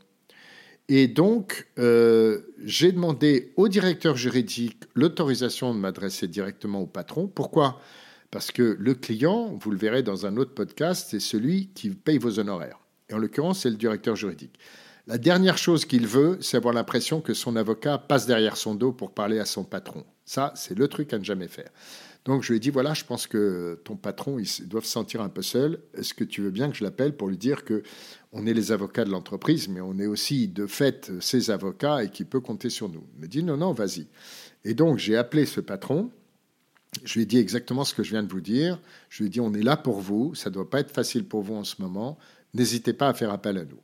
Et 0.89 1.07
donc, 1.07 1.69
j'ai 1.77 2.91
demandé 2.91 3.53
au 3.57 3.69
directeur 3.69 4.17
juridique 4.17 4.83
l'autorisation 4.97 5.73
de 5.73 5.79
m'adresser 5.79 6.27
directement 6.27 6.81
au 6.81 6.87
patron. 6.87 7.29
Pourquoi? 7.29 7.81
Parce 8.31 8.53
que 8.53 8.77
le 8.79 8.95
client, 8.95 9.59
vous 9.61 9.71
le 9.71 9.77
verrez 9.77 10.03
dans 10.03 10.27
un 10.27 10.37
autre 10.37 10.55
podcast, 10.55 11.09
c'est 11.11 11.21
celui 11.21 11.69
qui 11.69 11.91
paye 11.91 12.19
vos 12.19 12.39
honoraires. 12.39 12.79
Et 13.09 13.15
en 13.15 13.19
l'occurrence, 13.19 13.61
c'est 13.61 13.71
le 13.71 13.77
directeur 13.77 14.15
juridique. 14.15 14.59
La 15.07 15.19
dernière 15.19 15.59
chose 15.59 15.85
qu'il 15.85 16.07
veut, 16.07 16.39
c'est 16.41 16.57
avoir 16.57 16.73
l'impression 16.73 17.21
que 17.21 17.35
son 17.35 17.57
avocat 17.57 17.99
passe 17.99 18.27
derrière 18.27 18.57
son 18.57 18.75
dos 18.77 18.93
pour 18.93 19.13
parler 19.13 19.41
à 19.41 19.45
son 19.45 19.65
patron. 19.65 20.05
Ça, 20.25 20.53
c'est 20.55 20.79
le 20.79 20.87
truc 20.87 21.13
à 21.13 21.19
ne 21.19 21.25
jamais 21.25 21.49
faire. 21.49 21.71
Donc 22.25 22.43
je 22.43 22.51
lui 22.51 22.59
ai 22.59 22.61
dit, 22.61 22.71
voilà, 22.71 22.95
je 22.95 23.05
pense 23.05 23.27
que 23.27 23.81
ton 23.83 23.97
patron, 23.97 24.39
il 24.39 24.69
doit 24.69 24.83
se 24.83 24.89
sentir 24.89 25.23
un 25.23 25.31
peu 25.31 25.43
seul. 25.43 25.81
Est-ce 25.95 26.15
que 26.15 26.23
tu 26.23 26.43
veux 26.43 26.51
bien 26.51 26.71
que 26.71 26.77
je 26.77 26.85
l'appelle 26.85 27.17
pour 27.17 27.29
lui 27.29 27.39
dire 27.39 27.65
que 27.65 27.83
on 28.31 28.47
est 28.47 28.53
les 28.53 28.71
avocats 28.73 29.05
de 29.05 29.11
l'entreprise, 29.11 29.69
mais 29.69 29.81
on 29.81 29.99
est 29.99 30.07
aussi 30.07 30.47
de 30.47 30.67
fait 30.67 31.11
ses 31.21 31.51
avocats 31.51 32.05
et 32.05 32.11
qu'il 32.11 32.27
peut 32.27 32.41
compter 32.41 32.71
sur 32.71 32.89
nous? 32.89 33.05
Il 33.17 33.23
me 33.23 33.27
dit, 33.27 33.43
non, 33.43 33.57
non, 33.57 33.73
vas-y. 33.73 34.07
Et 34.65 34.75
donc 34.75 34.99
j'ai 34.99 35.17
appelé 35.17 35.47
ce 35.47 35.61
patron. 35.61 36.13
Je 37.05 37.15
lui 37.15 37.23
ai 37.23 37.27
dit 37.27 37.39
exactement 37.39 37.85
ce 37.85 37.95
que 37.95 38.03
je 38.03 38.11
viens 38.11 38.23
de 38.23 38.33
vous 38.33 38.41
dire. 38.41 38.81
Je 39.09 39.23
lui 39.23 39.27
ai 39.27 39.31
dit, 39.31 39.41
on 39.41 39.55
est 39.55 39.63
là 39.63 39.77
pour 39.77 40.01
vous. 40.01 40.35
Ça 40.35 40.51
ne 40.51 40.55
doit 40.55 40.69
pas 40.69 40.81
être 40.81 40.91
facile 40.91 41.25
pour 41.25 41.43
vous 41.43 41.55
en 41.55 41.65
ce 41.65 41.81
moment. 41.81 42.19
N'hésitez 42.55 42.93
pas 42.93 43.09
à 43.09 43.15
faire 43.15 43.31
appel 43.31 43.59
à 43.59 43.65
nous. 43.65 43.81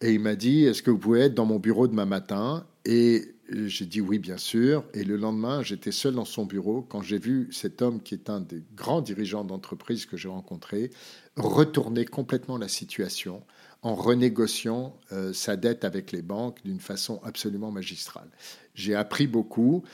Et 0.00 0.12
il 0.12 0.20
m'a 0.20 0.36
dit, 0.36 0.64
est-ce 0.64 0.82
que 0.82 0.90
vous 0.90 0.98
pouvez 0.98 1.20
être 1.20 1.34
dans 1.34 1.46
mon 1.46 1.58
bureau 1.58 1.88
demain 1.88 2.04
matin? 2.04 2.66
Et 2.84 3.34
j'ai 3.50 3.86
dit 3.86 4.00
oui, 4.00 4.18
bien 4.18 4.36
sûr. 4.36 4.84
Et 4.94 5.04
le 5.04 5.16
lendemain, 5.16 5.62
j'étais 5.62 5.92
seul 5.92 6.14
dans 6.14 6.24
son 6.24 6.44
bureau 6.44 6.82
quand 6.82 7.02
j'ai 7.02 7.18
vu 7.18 7.48
cet 7.50 7.82
homme, 7.82 8.00
qui 8.00 8.14
est 8.14 8.30
un 8.30 8.40
des 8.40 8.62
grands 8.76 9.00
dirigeants 9.00 9.44
d'entreprise 9.44 10.06
que 10.06 10.16
j'ai 10.16 10.28
rencontré, 10.28 10.90
retourner 11.36 12.04
complètement 12.04 12.58
la 12.58 12.68
situation 12.68 13.42
en 13.82 13.94
renégociant 13.94 14.96
euh, 15.12 15.32
sa 15.32 15.56
dette 15.56 15.84
avec 15.84 16.12
les 16.12 16.22
banques 16.22 16.58
d'une 16.64 16.80
façon 16.80 17.20
absolument 17.24 17.70
magistrale. 17.70 18.28
J'ai 18.74 18.94
appris 18.94 19.26
beaucoup. 19.26 19.84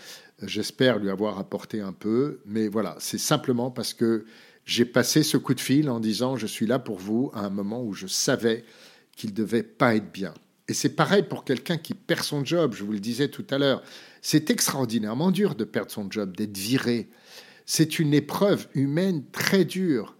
J'espère 0.42 0.99
lui 0.99 1.11
avoir 1.11 1.38
apporté 1.38 1.81
un 1.81 1.92
peu. 1.92 2.40
Mais 2.47 2.68
voilà, 2.68 2.97
c'est 2.99 3.18
simplement 3.18 3.70
parce 3.70 3.94
que 3.94 4.25
j'ai 4.64 4.85
passé 4.85 5.23
ce 5.23 5.37
coup 5.37 5.55
de 5.55 5.61
fil 5.61 5.90
en 5.90 6.01
disant 6.01 6.37
je 6.37 6.47
suis 6.47 6.66
là 6.66 6.79
pour 6.79 6.99
vous 6.99 7.31
à 7.35 7.40
un 7.40 7.51
moment 7.51 7.83
où 7.83 7.92
je 7.92 8.07
savais 8.07 8.64
qu'il 9.16 9.31
ne 9.31 9.35
devait 9.35 9.62
pas 9.62 9.94
être 9.94 10.12
bien. 10.12 10.35
Et 10.66 10.75
c'est 10.75 10.97
pareil 10.97 11.23
pour 11.23 11.44
quelqu'un 11.44 11.77
qui 11.77 11.92
perd 11.94 12.23
son 12.23 12.44
job, 12.44 12.75
je 12.75 12.85
vous 12.85 12.92
le 12.92 13.01
disais 13.01 13.29
tout 13.29 13.44
à 13.51 13.59
l'heure. 13.59 13.83
C'est 14.23 14.51
extraordinairement 14.51 15.31
dur 15.31 15.55
de 15.55 15.64
perdre 15.64 15.90
son 15.90 16.11
job, 16.11 16.35
d'être 16.35 16.57
viré. 16.57 17.09
C'est 17.66 17.99
une 17.99 18.14
épreuve 18.14 18.66
humaine 18.75 19.25
très 19.31 19.64
dure. 19.64 20.16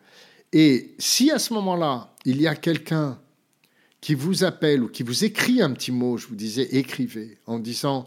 Et 0.53 0.95
si 0.99 1.31
à 1.31 1.39
ce 1.39 1.55
moment-là, 1.55 2.15
il 2.27 2.41
y 2.41 2.47
a 2.47 2.55
quelqu'un 2.55 3.19
qui 4.03 4.15
vous 4.15 4.45
appelle 4.45 4.83
ou 4.83 4.89
qui 4.89 5.03
vous 5.03 5.25
écrit 5.25 5.63
un 5.63 5.73
petit 5.73 5.91
mot, 5.91 6.19
je 6.19 6.27
vous 6.27 6.37
disais, 6.37 6.69
écrivez, 6.77 7.39
en 7.47 7.59
disant, 7.59 8.05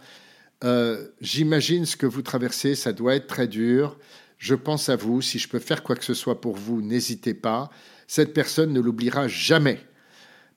euh, 0.63 1.07
j'imagine 1.21 1.85
ce 1.85 1.95
que 1.95 2.05
vous 2.05 2.21
traversez, 2.21 2.75
ça 2.75 2.93
doit 2.93 3.15
être 3.15 3.27
très 3.27 3.47
dur, 3.47 3.97
je 4.37 4.55
pense 4.55 4.89
à 4.89 4.95
vous, 4.95 5.21
si 5.21 5.39
je 5.39 5.47
peux 5.47 5.59
faire 5.59 5.83
quoi 5.83 5.95
que 5.95 6.03
ce 6.03 6.13
soit 6.13 6.41
pour 6.41 6.55
vous, 6.55 6.81
n'hésitez 6.81 7.33
pas, 7.33 7.69
cette 8.07 8.33
personne 8.33 8.73
ne 8.73 8.79
l'oubliera 8.79 9.27
jamais. 9.27 9.79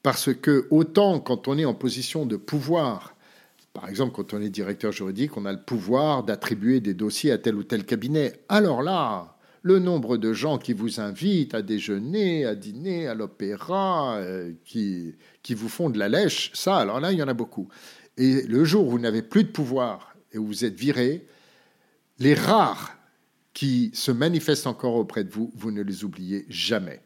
Parce 0.03 0.33
que 0.33 0.67
autant 0.71 1.21
quand 1.21 1.49
on 1.49 1.59
est 1.59 1.65
en 1.65 1.75
position 1.75 2.25
de 2.25 2.37
pouvoir, 2.37 3.15
par 3.75 3.89
exemple 3.89 4.13
quand 4.13 4.33
on 4.33 4.41
est 4.41 4.49
directeur 4.49 4.93
juridique, 4.93 5.37
on 5.37 5.45
a 5.45 5.53
le 5.53 5.63
pouvoir 5.63 6.25
d'attribuer 6.25 6.81
des 6.81 6.95
dossiers 6.95 7.33
à 7.33 7.39
tel 7.39 7.55
ou 7.55 7.65
tel 7.65 7.85
cabinet. 7.85 8.41
Alors 8.49 8.83
là, 8.83 9.37
le 9.63 9.79
nombre 9.79 10.17
de 10.17 10.33
gens 10.33 10.59
qui 10.59 10.73
vous 10.73 11.01
invitent 11.01 11.55
à 11.55 11.63
déjeuner, 11.63 12.47
à 12.47 12.55
dîner, 12.55 13.07
à 13.07 13.15
l'opéra, 13.15 14.17
euh, 14.17 14.53
qui, 14.65 15.15
qui 15.43 15.55
vous 15.55 15.69
font 15.69 15.91
de 15.91 15.99
la 15.99 16.09
lèche, 16.09 16.51
ça, 16.55 16.79
alors 16.79 16.99
là, 17.01 17.13
il 17.13 17.19
y 17.19 17.23
en 17.23 17.29
a 17.29 17.35
beaucoup. 17.35 17.69
Et 18.21 18.43
le 18.43 18.65
jour 18.67 18.87
où 18.87 18.91
vous 18.91 18.99
n'avez 18.99 19.23
plus 19.23 19.45
de 19.45 19.49
pouvoir 19.49 20.15
et 20.33 20.39
où 20.39 20.47
vous 20.47 20.67
êtes 20.67 20.75
viré, 20.75 21.27
les 22.19 22.35
rares 22.35 22.95
qui 23.55 23.91
se 23.95 24.13
manifestent 24.13 24.67
encore 24.67 24.95
auprès 24.95 25.25
de 25.25 25.31
vous, 25.31 25.51
vous 25.57 25.71
ne 25.71 25.81
les 25.81 26.05
oubliez 26.05 26.45
jamais. 26.51 27.01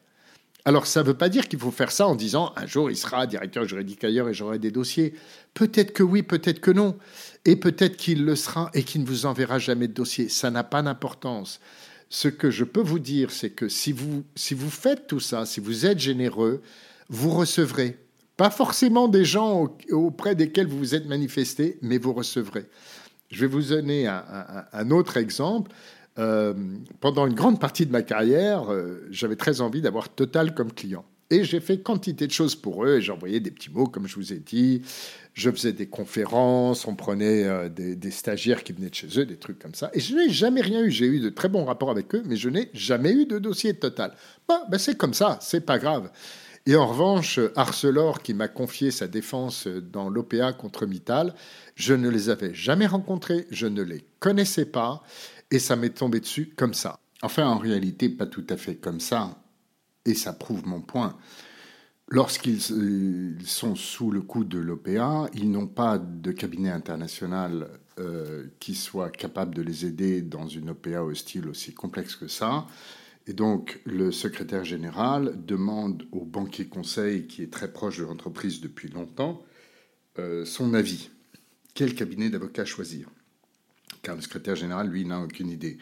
Alors 0.64 0.88
ça 0.88 1.02
ne 1.02 1.06
veut 1.06 1.14
pas 1.14 1.28
dire 1.28 1.46
qu'il 1.46 1.60
faut 1.60 1.70
faire 1.70 1.92
ça 1.92 2.08
en 2.08 2.16
disant 2.16 2.52
un 2.56 2.66
jour 2.66 2.90
il 2.90 2.96
sera 2.96 3.28
directeur 3.28 3.64
juridique 3.64 4.02
ailleurs 4.02 4.28
et 4.28 4.34
j'aurai 4.34 4.58
des 4.58 4.72
dossiers. 4.72 5.14
Peut-être 5.54 5.92
que 5.92 6.02
oui, 6.02 6.24
peut-être 6.24 6.60
que 6.60 6.72
non. 6.72 6.98
Et 7.44 7.54
peut-être 7.54 7.96
qu'il 7.96 8.24
le 8.24 8.34
sera 8.34 8.72
et 8.74 8.82
qu'il 8.82 9.02
ne 9.02 9.06
vous 9.06 9.24
enverra 9.24 9.60
jamais 9.60 9.86
de 9.86 9.92
dossier. 9.92 10.28
Ça 10.28 10.50
n'a 10.50 10.64
pas 10.64 10.82
d'importance. 10.82 11.60
Ce 12.08 12.26
que 12.26 12.50
je 12.50 12.64
peux 12.64 12.82
vous 12.82 12.98
dire, 12.98 13.30
c'est 13.30 13.50
que 13.50 13.68
si 13.68 13.92
vous, 13.92 14.24
si 14.34 14.54
vous 14.54 14.70
faites 14.70 15.06
tout 15.06 15.20
ça, 15.20 15.46
si 15.46 15.60
vous 15.60 15.86
êtes 15.86 16.00
généreux, 16.00 16.60
vous 17.08 17.30
recevrez. 17.30 18.03
Pas 18.36 18.50
forcément 18.50 19.08
des 19.08 19.24
gens 19.24 19.76
auprès 19.90 20.34
desquels 20.34 20.66
vous 20.66 20.78
vous 20.78 20.94
êtes 20.94 21.06
manifesté, 21.06 21.78
mais 21.82 21.98
vous 21.98 22.12
recevrez. 22.12 22.66
Je 23.30 23.40
vais 23.40 23.46
vous 23.46 23.62
donner 23.62 24.06
un 24.08 24.90
autre 24.90 25.16
exemple. 25.16 25.70
Euh, 26.18 26.54
pendant 27.00 27.26
une 27.26 27.34
grande 27.34 27.60
partie 27.60 27.86
de 27.86 27.92
ma 27.92 28.02
carrière, 28.02 28.72
euh, 28.72 29.06
j'avais 29.10 29.36
très 29.36 29.60
envie 29.60 29.80
d'avoir 29.80 30.08
Total 30.08 30.54
comme 30.54 30.72
client. 30.72 31.04
Et 31.30 31.42
j'ai 31.42 31.58
fait 31.58 31.78
quantité 31.78 32.26
de 32.26 32.32
choses 32.32 32.54
pour 32.54 32.84
eux, 32.84 32.98
et 32.98 33.00
j'envoyais 33.00 33.40
des 33.40 33.50
petits 33.50 33.70
mots, 33.70 33.86
comme 33.86 34.06
je 34.06 34.14
vous 34.14 34.32
ai 34.32 34.38
dit. 34.38 34.82
Je 35.32 35.50
faisais 35.50 35.72
des 35.72 35.86
conférences, 35.86 36.86
on 36.86 36.94
prenait 36.94 37.44
euh, 37.44 37.68
des, 37.68 38.10
stagiaires 38.12 38.62
qui 38.62 38.72
venaient 38.72 38.90
de 38.90 38.94
chez 38.94 39.18
eux, 39.18 39.26
des 39.26 39.36
trucs 39.36 39.58
comme 39.58 39.74
ça. 39.74 39.90
Et 39.94 40.00
je 40.00 40.14
n'ai 40.14 40.28
jamais 40.28 40.60
rien 40.60 40.84
eu. 40.84 40.90
J'ai 40.90 41.06
eu 41.06 41.18
de 41.18 41.30
très 41.30 41.48
bons 41.48 41.64
rapports 41.64 41.90
avec 41.90 42.14
eux, 42.14 42.22
mais 42.26 42.36
je 42.36 42.48
n'ai 42.48 42.70
jamais 42.74 43.12
eu 43.12 43.26
de 43.26 43.38
dossier 43.38 43.74
Total. 43.74 44.14
Bon, 44.46 44.58
ben 44.70 44.78
c'est 44.78 44.96
comme 44.96 45.14
ça, 45.14 45.38
c'est 45.40 45.62
pas 45.62 45.78
grave. 45.78 46.10
Et 46.66 46.76
en 46.76 46.86
revanche, 46.86 47.38
Arcelor, 47.56 48.22
qui 48.22 48.32
m'a 48.32 48.48
confié 48.48 48.90
sa 48.90 49.06
défense 49.06 49.66
dans 49.66 50.08
l'OPA 50.08 50.54
contre 50.54 50.86
Mittal, 50.86 51.34
je 51.74 51.92
ne 51.92 52.08
les 52.08 52.30
avais 52.30 52.54
jamais 52.54 52.86
rencontrés, 52.86 53.46
je 53.50 53.66
ne 53.66 53.82
les 53.82 54.06
connaissais 54.18 54.64
pas 54.64 55.02
et 55.50 55.58
ça 55.58 55.76
m'est 55.76 55.90
tombé 55.90 56.20
dessus 56.20 56.54
comme 56.56 56.72
ça. 56.72 56.98
Enfin, 57.22 57.46
en 57.46 57.58
réalité, 57.58 58.08
pas 58.08 58.26
tout 58.26 58.46
à 58.48 58.56
fait 58.56 58.76
comme 58.76 59.00
ça, 59.00 59.38
et 60.04 60.14
ça 60.14 60.32
prouve 60.32 60.66
mon 60.66 60.80
point. 60.80 61.16
Lorsqu'ils 62.08 62.72
euh, 62.72 63.34
sont 63.44 63.74
sous 63.74 64.10
le 64.10 64.20
coup 64.20 64.44
de 64.44 64.58
l'OPA, 64.58 65.28
ils 65.32 65.50
n'ont 65.50 65.66
pas 65.66 65.98
de 65.98 66.32
cabinet 66.32 66.70
international 66.70 67.68
euh, 67.98 68.44
qui 68.58 68.74
soit 68.74 69.10
capable 69.10 69.54
de 69.54 69.62
les 69.62 69.86
aider 69.86 70.20
dans 70.20 70.46
une 70.46 70.70
OPA 70.70 71.02
hostile 71.02 71.48
aussi 71.48 71.72
complexe 71.72 72.14
que 72.16 72.28
ça. 72.28 72.66
Et 73.26 73.32
donc, 73.32 73.80
le 73.84 74.12
secrétaire 74.12 74.64
général 74.64 75.44
demande 75.46 76.06
au 76.12 76.24
banquier 76.24 76.66
conseil, 76.66 77.26
qui 77.26 77.42
est 77.42 77.52
très 77.52 77.72
proche 77.72 77.98
de 77.98 78.04
l'entreprise 78.04 78.60
depuis 78.60 78.88
longtemps, 78.88 79.42
euh, 80.18 80.44
son 80.44 80.74
avis. 80.74 81.10
Quel 81.74 81.94
cabinet 81.94 82.28
d'avocat 82.28 82.64
choisir? 82.64 83.08
Car 84.02 84.16
le 84.16 84.20
secrétaire 84.20 84.56
général, 84.56 84.88
lui, 84.88 85.06
n'a 85.06 85.20
aucune 85.20 85.48
idée. 85.48 85.78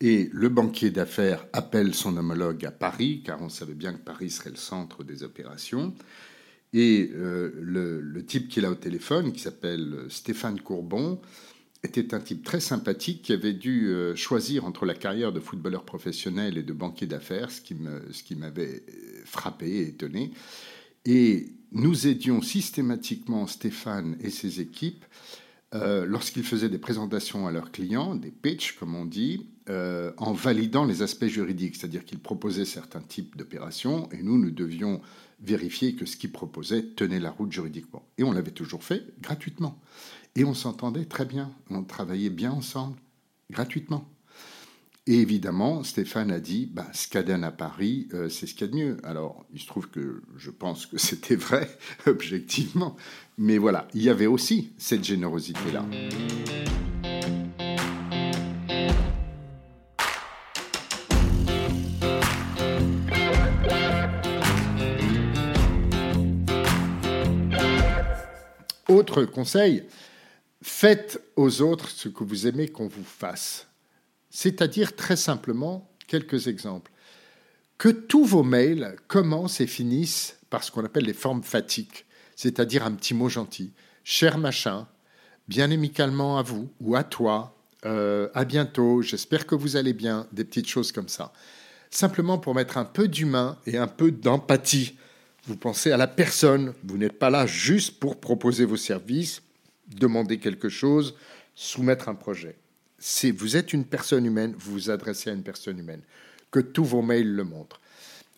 Et 0.00 0.30
le 0.32 0.48
banquier 0.48 0.90
d'affaires 0.90 1.46
appelle 1.52 1.94
son 1.94 2.16
homologue 2.16 2.64
à 2.64 2.70
Paris, 2.72 3.22
car 3.24 3.40
on 3.40 3.48
savait 3.48 3.74
bien 3.74 3.92
que 3.92 3.98
Paris 3.98 4.30
serait 4.30 4.50
le 4.50 4.56
centre 4.56 5.04
des 5.04 5.22
opérations. 5.22 5.94
Et 6.72 7.10
euh, 7.14 7.52
le, 7.60 8.24
type 8.24 8.48
qu'il 8.48 8.64
a 8.64 8.70
au 8.70 8.74
téléphone, 8.74 9.32
qui 9.32 9.40
s'appelle 9.40 10.06
Stéphane 10.08 10.60
Courbon, 10.60 11.20
était 11.82 12.14
un 12.14 12.20
type 12.20 12.44
très 12.44 12.60
sympathique 12.60 13.22
qui 13.22 13.32
avait 13.32 13.54
dû 13.54 13.88
euh, 13.88 14.14
choisir 14.14 14.64
entre 14.64 14.84
la 14.84 14.94
carrière 14.94 15.32
de 15.32 15.40
footballeur 15.40 15.84
professionnel 15.84 16.58
et 16.58 16.62
de 16.62 16.72
banquier 16.72 17.06
d'affaires, 17.06 17.50
ce 17.50 17.60
qui 17.60 18.34
m'avait 18.36 18.82
frappé 19.24 19.68
et 19.68 19.88
étonné. 19.88 20.32
Et 21.06 21.52
nous 21.72 22.06
aidions 22.06 22.42
systématiquement 22.42 23.46
Stéphane 23.46 24.16
et 24.20 24.30
ses 24.30 24.60
équipes 24.60 25.04
euh, 25.72 26.04
lorsqu'ils 26.04 26.42
faisaient 26.42 26.68
des 26.68 26.78
présentations 26.78 27.46
à 27.46 27.52
leurs 27.52 27.70
clients, 27.70 28.16
des 28.16 28.32
pitchs 28.32 28.72
comme 28.72 28.94
on 28.94 29.04
dit, 29.04 29.46
euh, 29.68 30.12
en 30.16 30.32
validant 30.32 30.84
les 30.84 31.02
aspects 31.02 31.26
juridiques, 31.26 31.76
c'est-à-dire 31.76 32.04
qu'ils 32.04 32.18
proposaient 32.18 32.64
certains 32.64 33.00
types 33.00 33.36
d'opérations 33.36 34.08
et 34.10 34.22
nous, 34.22 34.36
nous 34.36 34.50
devions 34.50 35.00
vérifier 35.40 35.94
que 35.94 36.06
ce 36.06 36.16
qu'ils 36.16 36.32
proposaient 36.32 36.82
tenait 36.82 37.20
la 37.20 37.30
route 37.30 37.52
juridiquement. 37.52 38.04
Et 38.18 38.24
on 38.24 38.32
l'avait 38.32 38.50
toujours 38.50 38.82
fait 38.82 39.04
gratuitement. 39.22 39.78
Et 40.36 40.44
on 40.44 40.54
s'entendait 40.54 41.06
très 41.06 41.24
bien, 41.24 41.50
on 41.70 41.82
travaillait 41.82 42.30
bien 42.30 42.52
ensemble, 42.52 42.96
gratuitement. 43.50 44.08
Et 45.06 45.14
évidemment, 45.14 45.82
Stéphane 45.82 46.30
a 46.30 46.38
dit, 46.38 46.70
bah, 46.72 46.86
à 47.42 47.50
Paris, 47.50 48.06
euh, 48.14 48.28
c'est 48.28 48.46
ce 48.46 48.54
qu'il 48.54 48.66
y 48.66 48.70
a 48.70 48.72
de 48.72 48.76
mieux. 48.76 48.96
Alors, 49.02 49.44
il 49.52 49.60
se 49.60 49.66
trouve 49.66 49.88
que 49.88 50.22
je 50.36 50.50
pense 50.50 50.86
que 50.86 50.98
c'était 50.98 51.34
vrai, 51.34 51.68
objectivement. 52.06 52.96
Mais 53.36 53.58
voilà, 53.58 53.88
il 53.92 54.02
y 54.02 54.08
avait 54.08 54.26
aussi 54.26 54.72
cette 54.78 55.02
générosité-là. 55.02 55.84
Autre 68.88 69.24
conseil, 69.24 69.84
faites 70.62 71.20
aux 71.36 71.62
autres 71.62 71.88
ce 71.90 72.08
que 72.08 72.24
vous 72.24 72.46
aimez 72.46 72.68
qu'on 72.68 72.88
vous 72.88 73.04
fasse. 73.04 73.66
C'est-à-dire 74.30 74.94
très 74.94 75.16
simplement 75.16 75.90
quelques 76.06 76.46
exemples. 76.46 76.92
Que 77.78 77.88
tous 77.88 78.24
vos 78.24 78.42
mails 78.42 78.96
commencent 79.08 79.60
et 79.60 79.66
finissent 79.66 80.36
par 80.50 80.62
ce 80.62 80.70
qu'on 80.70 80.84
appelle 80.84 81.04
les 81.04 81.14
formes 81.14 81.42
fatiques, 81.42 82.04
c'est-à-dire 82.36 82.84
un 82.84 82.92
petit 82.92 83.14
mot 83.14 83.28
gentil. 83.28 83.72
Cher 84.04 84.38
machin, 84.38 84.86
bien 85.48 85.70
amicalement 85.70 86.38
à 86.38 86.42
vous 86.42 86.70
ou 86.80 86.94
à 86.94 87.04
toi, 87.04 87.56
euh, 87.86 88.28
à 88.34 88.44
bientôt, 88.44 89.02
j'espère 89.02 89.46
que 89.46 89.54
vous 89.54 89.76
allez 89.76 89.94
bien, 89.94 90.26
des 90.32 90.44
petites 90.44 90.68
choses 90.68 90.92
comme 90.92 91.08
ça. 91.08 91.32
Simplement 91.90 92.38
pour 92.38 92.54
mettre 92.54 92.76
un 92.76 92.84
peu 92.84 93.08
d'humain 93.08 93.56
et 93.66 93.78
un 93.78 93.86
peu 93.86 94.10
d'empathie. 94.10 94.96
Vous 95.46 95.56
pensez 95.56 95.90
à 95.90 95.96
la 95.96 96.06
personne, 96.06 96.74
vous 96.84 96.98
n'êtes 96.98 97.18
pas 97.18 97.30
là 97.30 97.46
juste 97.46 97.98
pour 97.98 98.20
proposer 98.20 98.64
vos 98.64 98.76
services, 98.76 99.42
demander 99.94 100.38
quelque 100.38 100.68
chose, 100.68 101.14
soumettre 101.54 102.08
un 102.08 102.14
projet 102.14 102.56
vous 103.36 103.56
êtes 103.56 103.72
une 103.72 103.84
personne 103.84 104.26
humaine, 104.26 104.54
vous 104.58 104.72
vous 104.72 104.90
adressez 104.90 105.30
à 105.30 105.32
une 105.32 105.42
personne 105.42 105.78
humaine, 105.78 106.02
que 106.50 106.60
tous 106.60 106.84
vos 106.84 107.02
mails 107.02 107.32
le 107.32 107.44
montrent. 107.44 107.80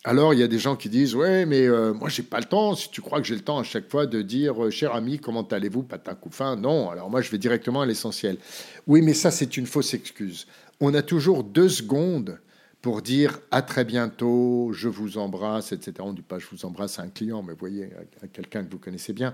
Alors, 0.05 0.33
il 0.33 0.39
y 0.41 0.43
a 0.43 0.47
des 0.47 0.59
gens 0.59 0.75
qui 0.75 0.89
disent 0.89 1.15
Ouais, 1.15 1.45
mais 1.45 1.65
euh, 1.65 1.93
moi, 1.93 2.09
j'ai 2.09 2.23
pas 2.23 2.39
le 2.39 2.45
temps. 2.45 2.75
Si 2.75 2.89
tu 2.89 3.01
crois 3.01 3.21
que 3.21 3.27
j'ai 3.27 3.35
le 3.35 3.41
temps 3.41 3.59
à 3.59 3.63
chaque 3.63 3.89
fois 3.89 4.05
de 4.05 4.21
dire 4.21 4.65
euh, 4.65 4.69
Cher 4.69 4.93
ami, 4.93 5.17
comment 5.17 5.47
allez-vous 5.47 5.83
Patin 5.83 6.13
coup 6.13 6.29
fin. 6.29 6.57
Non, 6.57 6.89
alors 6.89 7.09
moi, 7.09 7.21
je 7.21 7.31
vais 7.31 7.37
directement 7.37 7.81
à 7.81 7.85
l'essentiel. 7.85 8.37
Oui, 8.85 9.01
mais 9.01 9.13
ça, 9.13 9.31
c'est 9.31 9.55
une 9.55 9.65
fausse 9.65 9.93
excuse. 9.93 10.45
On 10.81 10.93
a 10.93 11.01
toujours 11.01 11.45
deux 11.45 11.69
secondes 11.69 12.37
pour 12.81 13.01
dire 13.01 13.39
à 13.49 13.61
très 13.61 13.85
bientôt, 13.85 14.71
je 14.73 14.89
vous 14.89 15.17
embrasse, 15.17 15.71
etc. 15.71 15.93
On 15.99 16.11
ne 16.11 16.17
dit 16.17 16.21
pas 16.21 16.37
je 16.37 16.47
vous 16.51 16.65
embrasse 16.65 16.99
à 16.99 17.03
un 17.03 17.07
client, 17.07 17.41
mais 17.41 17.53
voyez, 17.53 17.89
à 18.21 18.27
quelqu'un 18.27 18.65
que 18.65 18.71
vous 18.71 18.79
connaissez 18.79 19.13
bien. 19.13 19.33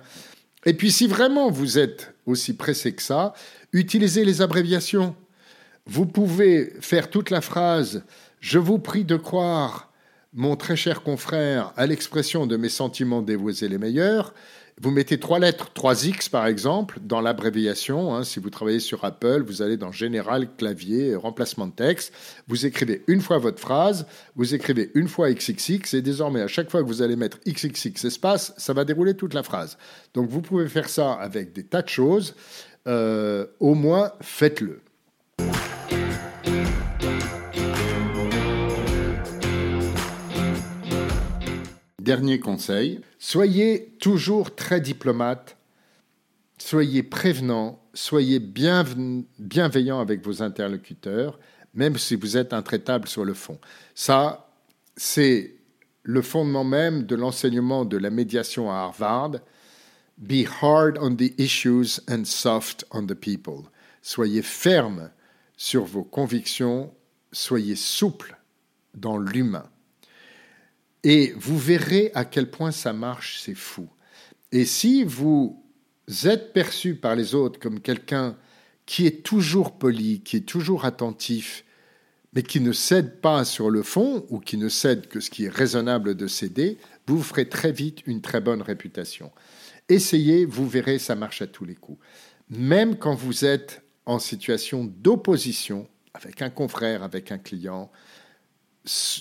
Et 0.66 0.74
puis 0.74 0.92
si 0.92 1.08
vraiment 1.08 1.50
vous 1.50 1.78
êtes 1.78 2.14
aussi 2.26 2.56
pressé 2.56 2.94
que 2.94 3.02
ça, 3.02 3.34
utilisez 3.72 4.26
les 4.26 4.42
abréviations. 4.42 5.16
Vous 5.86 6.06
pouvez 6.06 6.74
faire 6.82 7.10
toute 7.10 7.30
la 7.30 7.42
phrase 7.42 8.04
Je 8.40 8.60
vous 8.60 8.80
prie 8.80 9.06
de 9.06 9.16
croire, 9.16 9.92
mon 10.34 10.56
très 10.56 10.76
cher 10.76 11.02
confrère, 11.02 11.74
à 11.78 11.86
l'expression 11.86 12.46
de 12.46 12.58
mes 12.58 12.70
sentiments 12.70 13.22
dévoués 13.22 13.64
et 13.64 13.68
les 13.68 13.78
meilleurs. 13.78 14.34
Vous 14.82 14.92
mettez 14.92 15.20
trois 15.20 15.40
lettres, 15.40 15.74
trois 15.74 16.06
X 16.06 16.30
par 16.30 16.48
exemple, 16.48 17.00
dans 17.02 17.20
l'abréviation. 17.20 18.16
Hein. 18.16 18.24
si 18.24 18.40
vous 18.40 18.50
travaillez 18.50 18.80
sur 18.80 19.04
Apple, 19.04 19.44
vous 19.46 19.62
allez 19.62 19.76
dans 19.76 19.92
Général, 19.92 20.48
clavier, 20.56 21.16
remplacement 21.16 21.68
de 21.68 21.74
texte. 21.74 22.14
Vous 22.48 22.66
écrivez 22.66 23.04
une 23.08 23.20
fois 23.20 23.40
votre 23.40 23.60
phrase, 23.60 24.06
vous 24.38 24.56
écrivez 24.56 24.90
une 24.94 25.10
fois 25.10 25.32
XXX, 25.34 25.96
et 25.96 26.02
désormais, 26.02 26.42
à 26.42 26.48
chaque 26.48 26.72
fois 26.72 26.82
que 26.82 26.88
vous 26.88 27.02
allez 27.02 27.18
mettre 27.18 27.40
XXX 27.46 28.06
espace, 28.06 28.54
ça 28.56 28.72
va 28.72 28.86
dérouler 28.86 29.16
toute 29.16 29.34
la 29.34 29.44
phrase. 29.44 29.78
Donc 30.14 30.30
vous 30.30 30.42
pouvez 30.42 30.70
faire 30.70 30.88
ça 30.88 31.12
avec 31.12 31.52
des 31.52 31.64
tas 31.64 31.82
de 31.82 31.90
choses. 31.90 32.36
Euh, 32.88 33.48
au 33.60 33.74
moins, 33.74 34.14
faites-le. 34.22 34.80
Dernier 42.10 42.40
conseil, 42.40 43.02
soyez 43.20 43.96
toujours 44.00 44.56
très 44.56 44.82
diplomate, 44.82 45.58
soyez 46.58 47.04
prévenant, 47.04 47.84
soyez 47.94 48.40
bienveillant 48.40 50.00
avec 50.00 50.26
vos 50.26 50.42
interlocuteurs, 50.42 51.38
même 51.76 52.00
si 52.00 52.16
vous 52.16 52.36
êtes 52.36 52.52
intraitable 52.52 53.08
sur 53.08 53.26
le 53.26 53.36
fond. 53.36 53.60
Ça, 53.94 54.50
c'est 54.96 55.54
le 56.02 56.24
fondement 56.24 56.64
même 56.64 57.04
de 57.04 57.16
l'enseignement 57.16 57.86
de 57.86 57.98
la 57.98 58.10
médiation 58.10 58.72
à 58.72 58.78
Harvard. 58.78 59.34
Be 60.18 60.48
hard 60.64 60.98
on 61.00 61.16
the 61.16 61.40
issues 61.40 62.02
and 62.10 62.24
soft 62.26 62.86
on 62.90 63.06
the 63.06 63.14
people. 63.14 63.70
Soyez 64.02 64.42
ferme 64.42 65.12
sur 65.58 65.86
vos 65.86 66.06
convictions, 66.06 66.92
soyez 67.32 67.76
souple 67.76 68.36
dans 68.96 69.20
l'humain. 69.20 69.70
Et 71.04 71.34
vous 71.38 71.58
verrez 71.58 72.12
à 72.14 72.26
quel 72.26 72.50
point 72.50 72.72
ça 72.72 72.94
marche, 72.94 73.40
c'est 73.42 73.56
fou. 73.56 73.88
Et 74.52 74.66
si 74.66 75.04
vous 75.04 75.64
êtes 76.26 76.54
perçu 76.54 76.96
par 76.96 77.16
les 77.16 77.36
autres 77.36 77.60
comme 77.60 77.80
quelqu'un 77.80 78.36
qui 78.86 79.06
est 79.06 79.24
toujours 79.24 79.78
poli, 79.78 80.22
qui 80.22 80.38
est 80.38 80.48
toujours 80.48 80.86
attentif, 80.86 81.64
mais 82.34 82.44
qui 82.44 82.60
ne 82.60 82.72
cède 82.72 83.22
pas 83.22 83.46
sur 83.46 83.70
le 83.70 83.84
fond, 83.84 84.26
ou 84.30 84.40
qui 84.40 84.58
ne 84.58 84.70
cède 84.70 85.08
que 85.08 85.20
ce 85.20 85.30
qui 85.30 85.46
est 85.46 85.50
raisonnable 85.50 86.16
de 86.16 86.28
céder, 86.28 86.78
vous 87.08 87.24
ferez 87.24 87.48
très 87.50 87.72
vite 87.72 88.00
une 88.06 88.22
très 88.22 88.42
bonne 88.42 88.62
réputation. 88.62 89.32
Essayez, 89.90 90.46
vous 90.46 90.68
verrez, 90.68 91.00
ça 91.00 91.16
marche 91.16 91.42
à 91.42 91.48
tous 91.48 91.66
les 91.66 91.76
coups. 91.76 92.00
Même 92.50 92.98
quand 92.98 93.16
vous 93.16 93.46
êtes 93.46 93.84
en 94.06 94.20
situation 94.20 94.84
d'opposition 94.84 95.88
avec 96.14 96.42
un 96.42 96.50
confrère, 96.50 97.04
avec 97.04 97.32
un 97.32 97.38
client, 97.38 97.92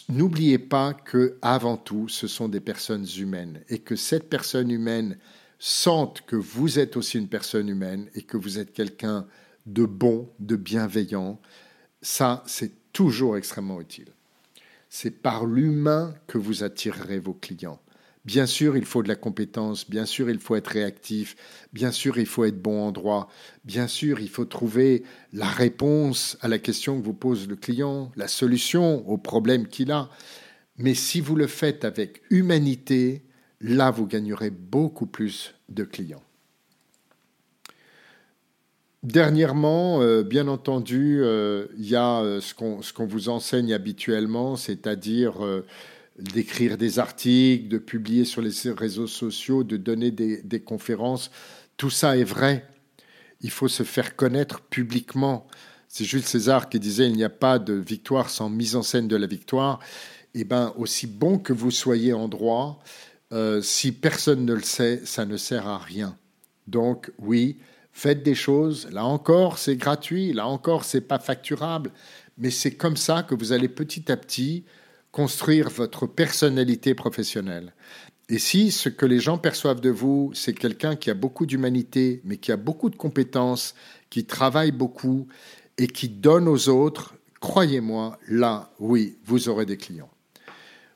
n'oubliez 0.08 0.58
pas 0.58 0.94
que 0.94 1.38
avant 1.42 1.76
tout, 1.76 2.08
ce 2.08 2.26
sont 2.26 2.48
des 2.48 2.60
personnes 2.60 3.06
humaines 3.18 3.62
et 3.68 3.78
que 3.78 3.96
cette 3.96 4.28
personne 4.28 4.70
humaine 4.70 5.18
sente 5.58 6.22
que 6.22 6.36
vous 6.36 6.78
êtes 6.78 6.96
aussi 6.96 7.18
une 7.18 7.28
personne 7.28 7.68
humaine 7.68 8.08
et 8.14 8.22
que 8.22 8.36
vous 8.36 8.58
êtes 8.58 8.72
quelqu'un 8.72 9.26
de 9.66 9.84
bon, 9.84 10.30
de 10.38 10.56
bienveillant. 10.56 11.40
Ça, 12.00 12.42
c'est 12.46 12.72
toujours 12.92 13.36
extrêmement 13.36 13.80
utile. 13.80 14.12
C'est 14.88 15.10
par 15.10 15.44
l'humain 15.44 16.14
que 16.26 16.38
vous 16.38 16.62
attirerez 16.62 17.18
vos 17.18 17.34
clients. 17.34 17.80
Bien 18.28 18.44
sûr, 18.44 18.76
il 18.76 18.84
faut 18.84 19.02
de 19.02 19.08
la 19.08 19.16
compétence, 19.16 19.88
bien 19.88 20.04
sûr, 20.04 20.28
il 20.28 20.38
faut 20.38 20.54
être 20.54 20.66
réactif, 20.66 21.34
bien 21.72 21.90
sûr, 21.90 22.18
il 22.18 22.26
faut 22.26 22.44
être 22.44 22.60
bon 22.60 22.82
en 22.82 22.92
droit, 22.92 23.30
bien 23.64 23.86
sûr, 23.86 24.20
il 24.20 24.28
faut 24.28 24.44
trouver 24.44 25.02
la 25.32 25.46
réponse 25.46 26.36
à 26.42 26.48
la 26.48 26.58
question 26.58 27.00
que 27.00 27.06
vous 27.06 27.14
pose 27.14 27.48
le 27.48 27.56
client, 27.56 28.12
la 28.16 28.28
solution 28.28 29.08
au 29.08 29.16
problème 29.16 29.66
qu'il 29.66 29.90
a. 29.92 30.10
Mais 30.76 30.92
si 30.92 31.22
vous 31.22 31.36
le 31.36 31.46
faites 31.46 31.86
avec 31.86 32.20
humanité, 32.28 33.22
là, 33.62 33.90
vous 33.90 34.06
gagnerez 34.06 34.50
beaucoup 34.50 35.06
plus 35.06 35.54
de 35.70 35.84
clients. 35.84 36.22
Dernièrement, 39.04 40.02
euh, 40.02 40.22
bien 40.22 40.48
entendu, 40.48 41.20
euh, 41.22 41.64
il 41.78 41.88
y 41.88 41.96
a 41.96 42.20
euh, 42.20 42.42
ce 42.42 42.52
qu'on 42.52 43.06
vous 43.06 43.30
enseigne 43.30 43.72
habituellement, 43.72 44.56
c'est-à-dire 44.56 45.36
d'écrire 46.18 46.76
des 46.76 46.98
articles, 46.98 47.68
de 47.68 47.78
publier 47.78 48.24
sur 48.24 48.42
les 48.42 48.50
réseaux 48.76 49.06
sociaux, 49.06 49.62
de 49.62 49.76
donner 49.76 50.10
des, 50.10 50.60
conférences. 50.60 51.30
Tout 51.76 51.90
ça 51.90 52.16
est 52.16 52.24
vrai. 52.24 52.66
Il 53.40 53.50
faut 53.50 53.68
se 53.68 53.84
faire 53.84 54.16
connaître 54.16 54.60
publiquement. 54.60 55.46
C'est 55.88 56.04
Jules 56.04 56.24
César 56.24 56.68
qui 56.68 56.80
disait 56.80 57.06
il 57.06 57.14
n'y 57.14 57.24
a 57.24 57.30
pas 57.30 57.58
de 57.58 57.72
victoire 57.72 58.30
sans 58.30 58.50
mise 58.50 58.74
en 58.74 58.82
scène 58.82 59.06
de 59.06 59.16
la 59.16 59.28
victoire. 59.28 59.78
Eh 60.34 60.44
bien, 60.44 60.74
aussi 60.76 61.06
bon 61.06 61.38
que 61.38 61.52
vous 61.52 61.70
soyez 61.70 62.12
en 62.12 62.28
droit, 62.28 62.80
euh, 63.32 63.62
si 63.62 63.92
personne 63.92 64.44
ne 64.44 64.54
le 64.54 64.62
sait, 64.62 65.00
ça 65.04 65.24
ne 65.24 65.36
sert 65.36 65.66
à 65.66 65.78
rien. 65.78 66.16
Donc, 66.66 67.12
oui, 67.18 67.58
faites 67.92 68.22
des 68.22 68.34
choses. 68.34 68.88
Là 68.90 69.04
encore, 69.04 69.58
c'est 69.58 69.76
gratuit. 69.76 70.32
Là 70.32 70.46
encore, 70.48 70.84
c'est 70.84 71.00
pas 71.00 71.18
facturable. 71.18 71.92
Mais 72.36 72.50
c'est 72.50 72.74
comme 72.74 72.96
ça 72.96 73.22
que 73.22 73.34
vous 73.34 73.52
allez 73.52 73.68
petit 73.68 74.10
à 74.10 74.16
petit 74.16 74.64
construire 75.12 75.68
votre 75.68 76.06
personnalité 76.06 76.94
professionnelle. 76.94 77.72
Et 78.28 78.38
si 78.38 78.70
ce 78.70 78.90
que 78.90 79.06
les 79.06 79.20
gens 79.20 79.38
perçoivent 79.38 79.80
de 79.80 79.88
vous, 79.90 80.30
c'est 80.34 80.52
quelqu'un 80.52 80.96
qui 80.96 81.10
a 81.10 81.14
beaucoup 81.14 81.46
d'humanité, 81.46 82.20
mais 82.24 82.36
qui 82.36 82.52
a 82.52 82.56
beaucoup 82.58 82.90
de 82.90 82.96
compétences, 82.96 83.74
qui 84.10 84.26
travaille 84.26 84.72
beaucoup 84.72 85.26
et 85.78 85.86
qui 85.86 86.08
donne 86.08 86.46
aux 86.46 86.68
autres, 86.68 87.14
croyez-moi, 87.40 88.18
là, 88.28 88.70
oui, 88.78 89.16
vous 89.24 89.48
aurez 89.48 89.64
des 89.64 89.78
clients. 89.78 90.10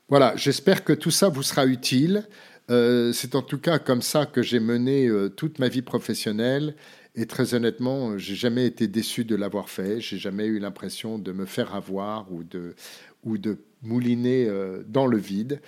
Voilà, 0.09 0.35
j'espère 0.35 0.83
que 0.83 0.93
tout 0.93 1.09
ça 1.09 1.29
vous 1.29 1.41
sera 1.41 1.65
utile. 1.65 2.27
Euh, 2.69 3.11
c'est 3.13 3.35
en 3.35 3.41
tout 3.41 3.57
cas 3.57 3.79
comme 3.79 4.01
ça 4.01 4.25
que 4.25 4.41
j'ai 4.41 4.59
mené 4.59 5.07
euh, 5.07 5.29
toute 5.29 5.59
ma 5.59 5.67
vie 5.67 5.81
professionnelle 5.81 6.75
Et 7.15 7.25
très 7.25 7.53
honnêtement, 7.55 8.17
j'ai 8.17 8.35
jamais 8.35 8.65
été 8.65 8.87
déçu 8.87 9.25
de 9.25 9.35
l'avoir 9.35 9.69
fait. 9.69 9.99
J'ai 9.99 10.17
jamais 10.17 10.45
eu 10.45 10.59
l'impression 10.59 11.19
de 11.19 11.31
me 11.31 11.45
faire 11.45 11.75
avoir 11.75 12.31
ou 12.31 12.43
de, 12.43 12.75
ou 13.23 13.37
de 13.37 13.57
mouliner 13.83 14.45
euh, 14.47 14.83
dans 14.87 15.05
le 15.05 15.17
vide. 15.17 15.61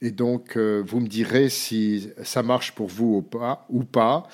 Et 0.00 0.10
donc, 0.10 0.56
euh, 0.56 0.82
vous 0.84 1.00
me 1.00 1.06
direz 1.06 1.48
si 1.48 2.08
ça 2.22 2.42
marche 2.42 2.72
pour 2.72 2.88
vous 2.88 3.16
ou 3.16 3.22
pas. 3.22 3.66
Ou 3.70 3.84
pas. 3.84 4.26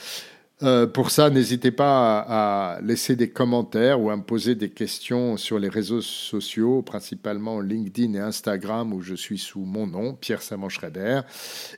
Euh, 0.64 0.88
pour 0.88 1.12
ça, 1.12 1.30
n'hésitez 1.30 1.70
pas 1.70 2.18
à, 2.26 2.80
laisser 2.80 3.14
des 3.14 3.30
commentaires 3.30 4.00
ou 4.00 4.10
à 4.10 4.16
me 4.16 4.22
poser 4.22 4.56
des 4.56 4.70
questions 4.70 5.36
sur 5.36 5.60
les 5.60 5.68
réseaux 5.68 6.00
sociaux, 6.00 6.82
principalement 6.82 7.60
LinkedIn 7.60 8.14
et 8.14 8.18
Instagram, 8.18 8.92
où 8.92 9.00
je 9.00 9.14
suis 9.14 9.38
sous 9.38 9.60
mon 9.60 9.86
nom, 9.86 10.14
Pierre 10.14 10.42
Samon 10.42 10.68
Schreiber. 10.68 11.20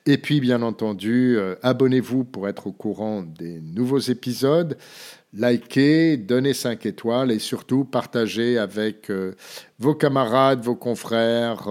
Et 0.07 0.17
puis, 0.17 0.41
bien 0.41 0.63
entendu, 0.63 1.37
abonnez-vous 1.63 2.25
pour 2.25 2.49
être 2.49 2.69
au 2.69 2.73
courant 2.73 3.23
des 3.23 3.61
nouveaux 3.61 3.99
épisodes. 3.99 4.79
Likez, 5.33 6.17
donnez 6.17 6.55
5 6.55 6.87
étoiles 6.87 7.31
et 7.31 7.39
surtout 7.39 7.85
partagez 7.85 8.59
avec 8.59 9.11
euh, 9.11 9.35
vos 9.79 9.95
camarades, 9.95 10.63
vos 10.63 10.75
confrères, 10.75 11.69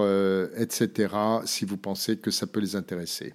etc., 0.56 1.14
si 1.44 1.64
vous 1.64 1.76
pensez 1.76 2.16
que 2.16 2.30
ça 2.30 2.46
peut 2.46 2.60
les 2.60 2.76
intéresser. 2.76 3.34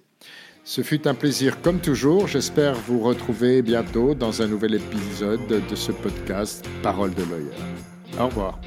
Ce 0.64 0.82
fut 0.82 1.06
un 1.06 1.14
plaisir 1.14 1.62
comme 1.62 1.78
toujours. 1.78 2.26
J'espère 2.26 2.74
vous 2.74 2.98
retrouver 2.98 3.62
bientôt 3.62 4.16
dans 4.16 4.42
un 4.42 4.48
nouvel 4.48 4.74
épisode 4.74 5.46
de 5.46 5.76
ce 5.76 5.92
podcast 5.92 6.64
Parole 6.82 7.14
de 7.14 7.22
Lawyer. 7.22 7.54
Au 8.18 8.26
revoir. 8.26 8.60